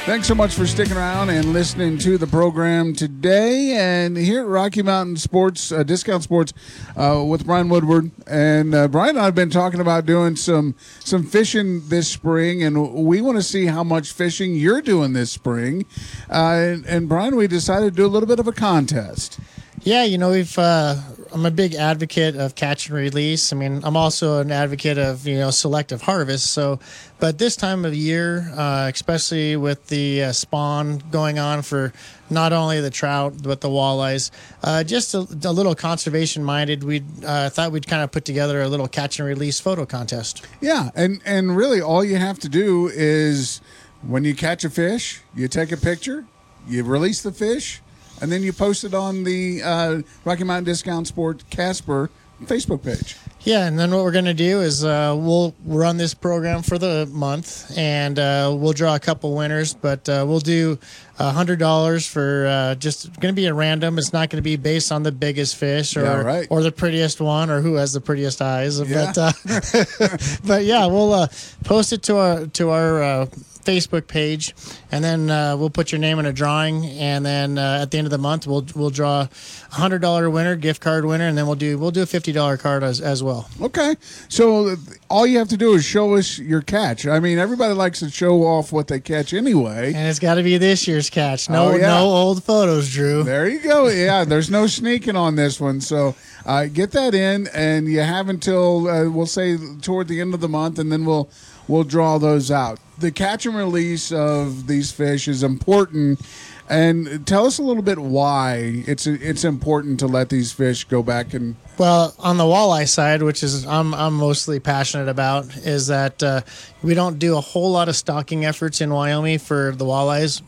Thanks 0.07 0.27
so 0.27 0.35
much 0.35 0.57
for 0.57 0.67
sticking 0.67 0.97
around 0.97 1.31
and 1.31 1.53
listening 1.53 1.99
to 1.99 2.19
the 2.19 2.27
program 2.27 2.95
today. 2.95 3.77
And 3.77 4.17
here 4.17 4.41
at 4.41 4.49
Rocky 4.49 4.83
Mountain 4.83 5.19
Sports, 5.19 5.71
uh, 5.71 5.85
Discount 5.85 6.25
Sports, 6.25 6.53
uh, 6.97 7.25
with 7.25 7.47
Brian 7.47 7.69
Woodward. 7.69 8.11
And 8.27 8.75
uh, 8.75 8.89
Brian 8.89 9.11
and 9.11 9.21
I 9.21 9.27
have 9.27 9.37
been 9.37 9.51
talking 9.51 9.79
about 9.79 10.05
doing 10.05 10.35
some 10.35 10.75
some 10.99 11.23
fishing 11.23 11.89
this 11.89 12.09
spring, 12.09 12.61
and 12.65 12.93
we 12.93 13.21
want 13.21 13.37
to 13.37 13.43
see 13.43 13.67
how 13.67 13.85
much 13.85 14.11
fishing 14.11 14.57
you're 14.57 14.83
doing 14.83 15.13
this 15.13 15.31
spring. 15.31 15.87
Uh, 16.29 16.57
and, 16.59 16.87
and 16.87 17.09
Brian, 17.09 17.37
we 17.37 17.47
decided 17.47 17.95
to 17.95 17.97
do 17.97 18.05
a 18.05 18.11
little 18.11 18.27
bit 18.27 18.41
of 18.41 18.49
a 18.49 18.53
contest. 18.53 19.39
Yeah, 19.85 20.05
you 20.05 20.17
know, 20.17 20.31
we've. 20.31 20.59
Uh, 20.59 20.97
I'm 21.31 21.45
a 21.45 21.51
big 21.51 21.75
advocate 21.75 22.37
of 22.37 22.55
catch 22.55 22.89
and 22.89 22.97
release. 22.97 23.53
I 23.53 23.57
mean, 23.57 23.83
I'm 23.85 23.99
also 23.99 24.41
an 24.41 24.51
advocate 24.51 24.97
of 24.97 25.27
you 25.27 25.37
know 25.37 25.51
selective 25.51 26.01
harvest. 26.01 26.53
So, 26.53 26.79
but 27.19 27.37
this 27.37 27.55
time 27.55 27.85
of 27.85 27.95
year, 27.95 28.51
uh, 28.57 28.91
especially 28.93 29.57
with 29.57 29.89
the 29.89 30.23
uh, 30.23 30.33
spawn 30.33 31.03
going 31.11 31.39
on 31.39 31.61
for 31.61 31.93
not 32.31 32.55
only 32.55 32.81
the 32.81 32.89
trout 32.89 33.43
but 33.43 33.61
the 33.61 33.69
walleyes, 33.69 34.31
uh, 34.63 34.85
just 34.85 35.13
a, 35.13 35.19
a, 35.19 35.53
little 35.53 35.75
conservation 35.75 36.43
minded, 36.43 36.83
we 36.83 37.03
uh, 37.27 37.51
thought 37.51 37.71
we'd 37.71 37.87
kind 37.87 38.03
of 38.03 38.11
put 38.11 38.25
together 38.25 38.63
a 38.63 38.69
little 38.69 38.89
catch 38.89 39.19
and 39.19 39.29
release 39.29 39.61
photo 39.61 39.85
contest. 39.85 40.47
Yeah, 40.63 40.93
and 40.95 41.21
and 41.27 41.55
really, 41.55 41.83
all 41.83 42.03
you 42.03 42.17
have 42.17 42.39
to 42.39 42.49
do 42.49 42.91
is 42.95 43.61
when 44.01 44.25
you 44.25 44.35
catch 44.35 44.65
a 44.65 44.71
fish, 44.71 45.21
you 45.35 45.47
take 45.47 45.73
a 45.73 45.77
picture, 45.77 46.25
you 46.67 46.85
release 46.85 47.23
the 47.23 47.33
fish 47.33 47.83
and 48.21 48.31
then 48.31 48.43
you 48.43 48.53
post 48.53 48.85
it 48.85 48.95
on 48.95 49.25
the 49.25 49.63
uh, 49.63 50.03
Rocky 50.25 50.45
Mountain 50.45 50.65
Discount 50.65 51.07
Sport 51.07 51.45
Casper 51.51 52.11
Facebook 52.43 52.83
page. 52.83 53.17
Yeah, 53.41 53.67
and 53.67 53.79
then 53.79 53.91
what 53.91 54.05
we're 54.05 54.13
going 54.13 54.25
to 54.25 54.33
do 54.35 54.63
is 54.63 54.85
uh, 54.85 55.15
we'll 55.19 55.55
run 55.67 55.99
this 55.99 56.15
program 56.15 56.63
for 56.63 56.79
the 56.79 57.07
month, 57.13 57.77
and 57.77 58.19
uh, 58.19 58.55
we'll 58.57 58.73
draw 58.73 58.95
a 58.95 58.99
couple 58.99 59.37
winners. 59.37 59.75
But 59.75 60.09
uh, 60.09 60.25
we'll 60.27 60.41
do 60.41 60.79
hundred 61.19 61.59
dollars 61.59 62.07
for 62.07 62.47
uh, 62.47 62.75
just 62.77 63.21
going 63.21 63.35
to 63.35 63.37
be 63.37 63.47
a 63.47 63.53
random. 63.53 63.99
It's 63.99 64.15
not 64.15 64.31
going 64.31 64.39
to 64.39 64.43
be 64.43 64.57
based 64.57 64.91
on 64.91 65.03
the 65.03 65.13
biggest 65.13 65.57
fish 65.57 65.95
or 65.95 66.05
yeah, 66.05 66.23
right. 66.23 66.47
or 66.51 66.63
the 66.63 66.73
prettiest 66.73 67.21
one 67.21 67.51
or 67.51 67.61
who 67.61 67.75
has 67.75 67.93
the 67.93 68.01
prettiest 68.01 68.41
eyes. 68.41 68.81
Yeah. 68.81 69.13
But 69.15 69.19
uh, 69.19 70.17
but 70.47 70.65
yeah, 70.65 70.87
we'll 70.87 71.13
uh, 71.13 71.29
post 71.65 71.93
it 71.93 72.03
to 72.05 72.17
our 72.17 72.47
to 72.47 72.71
our 72.71 73.29
Facebook 73.65 74.07
page, 74.07 74.55
and 74.91 75.03
then 75.03 75.31
uh, 75.31 75.57
we'll 75.57 75.71
put 75.71 75.93
your 75.93 75.99
name 75.99 76.19
in 76.19 76.27
a 76.27 76.33
drawing, 76.33 76.87
and 76.87 77.25
then 77.25 77.59
uh, 77.59 77.81
at 77.83 77.91
the 77.91 77.99
end 77.99 78.07
of 78.07 78.11
the 78.11 78.19
month, 78.19 78.47
we'll 78.47 78.67
we'll 78.75 78.91
draw 78.91 79.23
a 79.23 79.75
hundred 79.75 80.01
dollar 80.01 80.31
winner, 80.31 80.57
gift 80.57 80.81
card 80.81 81.05
winner, 81.05 81.27
and 81.27 81.37
then 81.37 81.47
we'll 81.47 81.57
do 81.57 81.79
we'll 81.79 81.91
do 81.91 82.03
a 82.03 82.07
fifty 82.07 82.33
dollar 82.33 82.57
card 82.57 82.83
as, 82.83 83.01
as 83.01 83.23
well. 83.23 83.49
Okay, 83.61 83.97
so 84.29 84.77
all 85.11 85.27
you 85.27 85.39
have 85.39 85.49
to 85.49 85.57
do 85.57 85.75
is 85.75 85.85
show 85.85 86.15
us 86.15 86.39
your 86.39 86.63
catch. 86.63 87.07
I 87.07 87.21
mean, 87.21 87.39
everybody 87.39 87.75
likes 87.75 88.01
to 88.01 88.11
show 88.11 88.43
off 88.43 88.73
what 88.73 88.89
they 88.89 89.01
catch 89.01 89.33
anyway, 89.33 89.93
and 89.95 90.09
it's 90.09 90.19
got 90.19 90.35
to 90.35 90.43
be 90.43 90.59
this 90.59 90.87
year's 90.87 91.11
catch. 91.11 91.49
No, 91.49 91.73
oh, 91.73 91.77
yeah. 91.77 91.87
no 91.87 92.07
old 92.07 92.45
photos, 92.45 92.93
Drew. 92.93 93.23
There 93.23 93.49
you 93.49 93.61
go. 93.61 93.89
Yeah, 93.89 94.25
there's 94.25 94.51
no 94.51 94.67
sneaking 94.67 95.17
on 95.17 95.37
this 95.37 95.61
one, 95.61 95.81
so 95.81 96.15
uh, 96.45 96.67
get 96.67 96.93
that 96.93 97.15
in, 97.15 97.49
and 97.49 97.87
you 97.89 98.01
have 98.01 98.29
until 98.29 98.89
uh, 98.89 99.09
we'll 99.11 99.27
say 99.27 99.57
toward 99.81 100.09
the 100.09 100.21
end 100.21 100.35
of 100.35 100.41
the 100.41 100.49
month, 100.49 100.79
and 100.79 100.93
then 100.93 101.05
we'll 101.05 101.31
we'll 101.69 101.85
draw 101.85 102.19
those 102.19 102.51
out. 102.51 102.79
The 102.99 103.11
catch 103.11 103.47
and 103.47 103.57
release 103.57 104.13
of 104.13 104.67
these 104.67 104.93
fish 104.93 105.29
is 105.29 105.43
important. 105.43 106.21
And 106.69 107.27
tell 107.27 107.45
us 107.45 107.59
a 107.59 107.63
little 107.63 107.83
bit 107.83 107.99
why 107.99 108.85
it's 108.87 109.07
it's 109.07 109.45
important 109.45 110.01
to 110.01 110.07
let 110.07 110.31
these 110.31 110.53
fish 110.53 110.85
go 110.85 111.03
back 111.03 111.35
and. 111.35 111.57
Well, 111.77 112.15
on 112.19 112.39
the 112.39 112.45
walleye 112.45 112.89
side, 112.89 113.23
which 113.23 113.43
is 113.43 113.67
I'm 113.67 113.93
I'm 113.95 114.15
mostly 114.15 114.61
passionate 114.61 115.09
about, 115.09 115.45
is 115.59 115.89
that 115.89 116.23
uh, 116.23 116.41
we 116.83 116.95
don't 116.95 117.19
do 117.19 117.37
a 117.37 117.41
whole 117.41 117.71
lot 117.73 117.91
of 117.91 117.97
stocking 117.97 118.47
efforts 118.47 118.81
in 118.81 118.91
Wyoming 118.91 119.41
for 119.41 119.73
the 119.73 119.85
walleyes. 119.85 120.41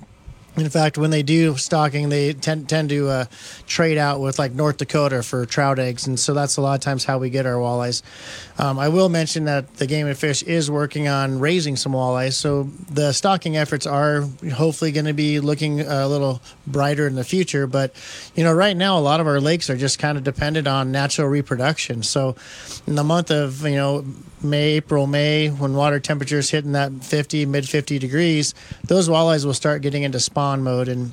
In 0.57 0.71
fact, 0.71 0.97
when 0.97 1.11
they 1.11 1.23
do 1.23 1.57
stocking, 1.57 2.09
they 2.09 2.33
tend, 2.33 2.67
tend 2.67 2.89
to 2.89 3.09
uh, 3.09 3.25
trade 3.67 3.99
out 3.99 4.21
with 4.21 4.39
like 4.39 4.53
North 4.53 4.79
Dakota 4.79 5.23
for 5.23 5.45
trout 5.45 5.79
eggs, 5.79 6.07
and 6.07 6.19
so 6.19 6.33
that's 6.33 6.57
a 6.57 6.63
lot 6.63 6.75
of 6.75 6.81
times 6.81 7.05
how 7.05 7.19
we 7.19 7.29
get 7.29 7.45
our 7.45 7.55
walleyes. 7.55 8.03
Um, 8.59 8.79
I 8.79 8.89
will 8.89 9.11
mention 9.11 9.45
that 9.45 9.77
the 9.77 9.87
Game 9.87 10.07
and 10.07 10.17
Fish 10.17 10.43
is 10.43 10.71
working 10.71 11.09
on 11.09 11.41
raising 11.41 11.77
some 11.77 11.93
walleyes, 11.93 12.33
so 12.33 12.71
the 12.91 13.13
stocking 13.13 13.59
efforts 13.59 13.87
are 13.87 14.23
hopefully 14.55 14.93
going 14.93 15.05
to 15.05 15.13
be 15.13 15.41
looking 15.41 15.83
a 15.83 16.09
little 16.09 16.41
brighter 16.67 17.07
in 17.07 17.17
the 17.17 17.25
future. 17.25 17.67
But 17.67 17.95
you 18.35 18.43
know, 18.43 18.55
right 18.55 18.77
now 18.77 18.99
a 18.99 19.01
lot 19.01 19.21
of 19.21 19.27
our 19.27 19.41
lakes 19.41 19.69
are 19.69 19.77
just 19.77 19.99
kind 19.99 20.17
of 20.17 20.25
dependent 20.25 20.67
on 20.67 20.91
natural 20.91 21.29
reproduction. 21.29 22.03
So 22.03 22.35
in 22.87 22.95
the 22.95 23.05
month 23.05 23.31
of 23.31 23.63
you 23.63 23.77
know 23.77 24.07
May, 24.43 24.75
April, 24.75 25.07
May, 25.07 25.49
when 25.49 25.75
water 25.75 25.99
temperatures 26.01 26.51
hitting 26.51 26.73
that 26.73 26.93
50, 27.05 27.47
mid 27.47 27.69
50 27.69 27.99
degrees, 27.99 28.55
those 28.85 29.09
walleyes 29.09 29.45
will 29.45 29.55
start 29.55 29.83
getting 29.83 30.03
into 30.03 30.21
spawn 30.21 30.46
mode 30.55 30.89
and 30.89 31.13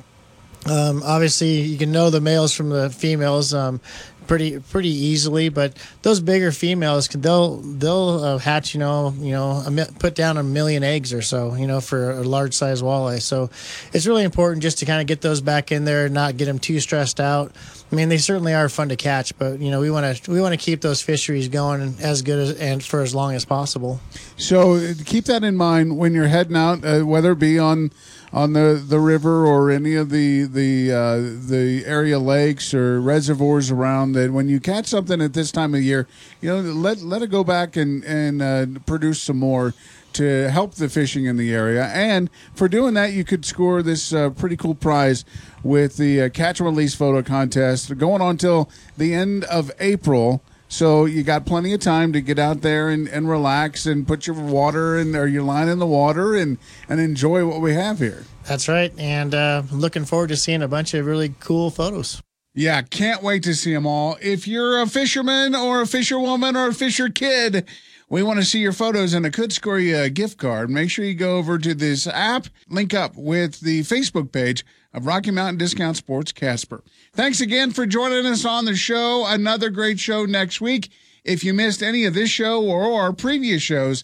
um, 0.66 1.04
obviously, 1.04 1.62
you 1.62 1.78
can 1.78 1.92
know 1.92 2.10
the 2.10 2.22
males 2.22 2.54
from 2.54 2.70
the 2.70 2.90
females 2.90 3.54
um, 3.54 3.82
pretty 4.28 4.60
pretty 4.60 4.90
easily. 4.90 5.50
But 5.50 5.78
those 6.04 6.22
bigger 6.22 6.52
females, 6.52 7.08
they'll 7.10 7.58
they'll 7.58 8.24
uh, 8.24 8.38
hatch, 8.38 8.74
you 8.74 8.80
know, 8.80 9.14
you 9.18 9.32
know, 9.32 9.64
put 10.00 10.16
down 10.16 10.38
a 10.38 10.44
million 10.44 10.84
eggs 10.84 11.14
or 11.14 11.22
so, 11.22 11.56
you 11.56 11.68
know, 11.68 11.82
for 11.82 12.12
a 12.12 12.24
large 12.24 12.54
size 12.54 12.82
walleye. 12.82 13.22
So 13.22 13.50
it's 13.92 14.08
really 14.08 14.24
important 14.24 14.64
just 14.64 14.80
to 14.80 14.86
kind 14.86 15.02
of 15.02 15.08
get 15.08 15.22
those 15.22 15.42
back 15.42 15.72
in 15.72 15.84
there, 15.84 16.06
and 16.06 16.14
not 16.14 16.38
get 16.38 16.46
them 16.46 16.60
too 16.60 16.80
stressed 16.80 17.20
out. 17.20 17.52
I 17.92 17.96
mean, 17.96 18.10
they 18.10 18.18
certainly 18.18 18.54
are 18.54 18.70
fun 18.70 18.90
to 18.90 18.96
catch, 18.96 19.38
but 19.38 19.60
you 19.60 19.70
know, 19.70 19.82
we 19.82 19.92
want 19.92 20.16
to 20.16 20.32
we 20.32 20.40
want 20.40 20.54
to 20.54 20.64
keep 20.64 20.80
those 20.80 21.02
fisheries 21.02 21.50
going 21.50 21.96
as 22.00 22.22
good 22.22 22.40
as 22.40 22.58
and 22.58 22.82
for 22.82 23.02
as 23.02 23.14
long 23.14 23.34
as 23.34 23.44
possible. 23.44 24.00
So 24.38 24.94
keep 25.06 25.26
that 25.26 25.44
in 25.44 25.58
mind 25.58 25.98
when 25.98 26.14
you're 26.14 26.28
heading 26.28 26.56
out, 26.56 26.86
uh, 26.86 27.02
whether 27.02 27.34
it 27.34 27.40
be 27.40 27.60
on 27.60 27.92
on 28.34 28.54
the, 28.54 28.84
the 28.86 29.00
river 29.00 29.46
or 29.46 29.70
any 29.70 29.94
of 29.94 30.10
the 30.10 30.44
the 30.44 30.92
uh, 30.92 31.18
the 31.18 31.84
area 31.86 32.18
lakes 32.18 32.74
or 32.74 33.00
reservoirs 33.00 33.70
around 33.70 34.14
that 34.14 34.32
when 34.32 34.50
you 34.50 34.60
catch 34.60 34.88
something 34.88 35.22
at 35.22 35.34
this 35.34 35.52
time 35.52 35.76
of 35.76 35.84
year, 35.84 36.08
you 36.42 36.50
know 36.50 36.60
let 36.60 37.02
let 37.02 37.22
it 37.22 37.28
go 37.28 37.44
back 37.44 37.76
and 37.76 38.04
and 38.04 38.42
uh, 38.42 38.66
produce 38.88 39.22
some 39.22 39.38
more 39.38 39.74
to 40.14 40.50
help 40.50 40.76
the 40.76 40.90
fishing 40.90 41.26
in 41.26 41.38
the 41.38 41.54
area. 41.54 41.86
And 41.88 42.30
for 42.54 42.68
doing 42.68 42.94
that, 42.96 43.14
you 43.14 43.24
could 43.24 43.46
score 43.46 43.82
this 43.82 44.14
uh, 44.14 44.30
pretty 44.32 44.58
cool 44.58 44.76
prize 44.76 45.26
with 45.64 45.98
the 45.98 46.24
uh, 46.24 46.30
catch 46.30 46.60
and 46.60 46.70
release 46.70 46.94
photo 46.96 47.22
contest 47.24 47.98
going 47.98 48.22
on 48.22 48.38
till 48.38 48.70
the 48.98 49.14
end 49.14 49.44
of 49.46 49.72
April. 49.80 50.44
So 50.74 51.06
you 51.06 51.22
got 51.22 51.46
plenty 51.46 51.72
of 51.74 51.82
time 51.82 52.14
to 52.14 52.20
get 52.20 52.40
out 52.40 52.62
there 52.62 52.90
and, 52.90 53.08
and 53.08 53.30
relax 53.30 53.86
and 53.86 54.08
put 54.08 54.26
your 54.26 54.36
water 54.36 54.98
in 54.98 55.16
or 55.16 55.28
your 55.28 55.44
line 55.44 55.68
in 55.68 55.78
the 55.78 55.86
water 55.86 56.34
and, 56.36 56.58
and 56.90 57.00
enjoy 57.00 57.46
what 57.46 57.62
we 57.62 57.76
have 57.76 58.00
here. 58.00 58.24
That's 58.46 58.68
right. 58.68 58.92
And 58.98 59.36
uh, 59.36 59.62
looking 59.72 60.04
forward 60.04 60.30
to 60.30 60.36
seeing 60.36 60.64
a 60.64 60.68
bunch 60.68 60.96
of 60.96 61.06
really 61.06 61.36
cool 61.40 61.70
photos. 61.70 62.24
Yeah, 62.56 62.82
can't 62.82 63.22
wait 63.22 63.44
to 63.44 63.54
see 63.54 63.72
them 63.72 63.86
all. 63.86 64.18
If 64.20 64.48
you're 64.48 64.82
a 64.82 64.88
fisherman 64.88 65.54
or 65.54 65.82
a 65.82 65.86
fisherwoman 65.86 66.56
or 66.56 66.70
a 66.70 66.74
fisher 66.74 67.08
kid, 67.08 67.68
we 68.14 68.22
want 68.22 68.40
to 68.40 68.46
see 68.46 68.60
your 68.60 68.74
photos 68.74 69.16
and 69.16 69.26
it 69.26 69.34
could 69.34 69.52
score 69.52 69.80
you 69.80 69.98
a 69.98 70.08
gift 70.08 70.38
card. 70.38 70.70
Make 70.70 70.92
sure 70.92 71.04
you 71.04 71.16
go 71.16 71.38
over 71.38 71.58
to 71.58 71.74
this 71.74 72.06
app, 72.06 72.46
link 72.70 72.94
up 72.94 73.16
with 73.16 73.62
the 73.62 73.80
Facebook 73.82 74.32
page 74.32 74.64
of 74.94 75.08
Rocky 75.08 75.32
Mountain 75.32 75.58
Discount 75.58 75.98
Sports 75.98 76.32
Casper. 76.32 76.84
Thanks 77.16 77.42
again 77.42 77.72
for 77.72 77.88
joining 77.88 78.28
us 78.28 78.46
on 78.46 78.66
the 78.66 78.76
show. 78.76 79.26
Another 79.26 79.72
great 79.72 80.00
show 80.00 80.26
next 80.26 80.62
week. 80.62 80.92
If 81.24 81.44
you 81.44 81.56
missed 81.56 81.82
any 81.82 82.06
of 82.06 82.14
this 82.14 82.30
show 82.30 82.64
or 82.64 83.02
our 83.02 83.14
previous 83.14 83.64
shows, 83.64 84.04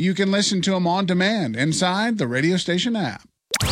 You 0.00 0.14
can 0.14 0.30
listen 0.30 0.62
to 0.62 0.70
them 0.70 0.86
on 0.86 1.04
demand 1.04 1.56
inside 1.56 2.16
the 2.16 2.26
radio 2.26 2.56
station 2.56 2.96
app. 2.96 3.29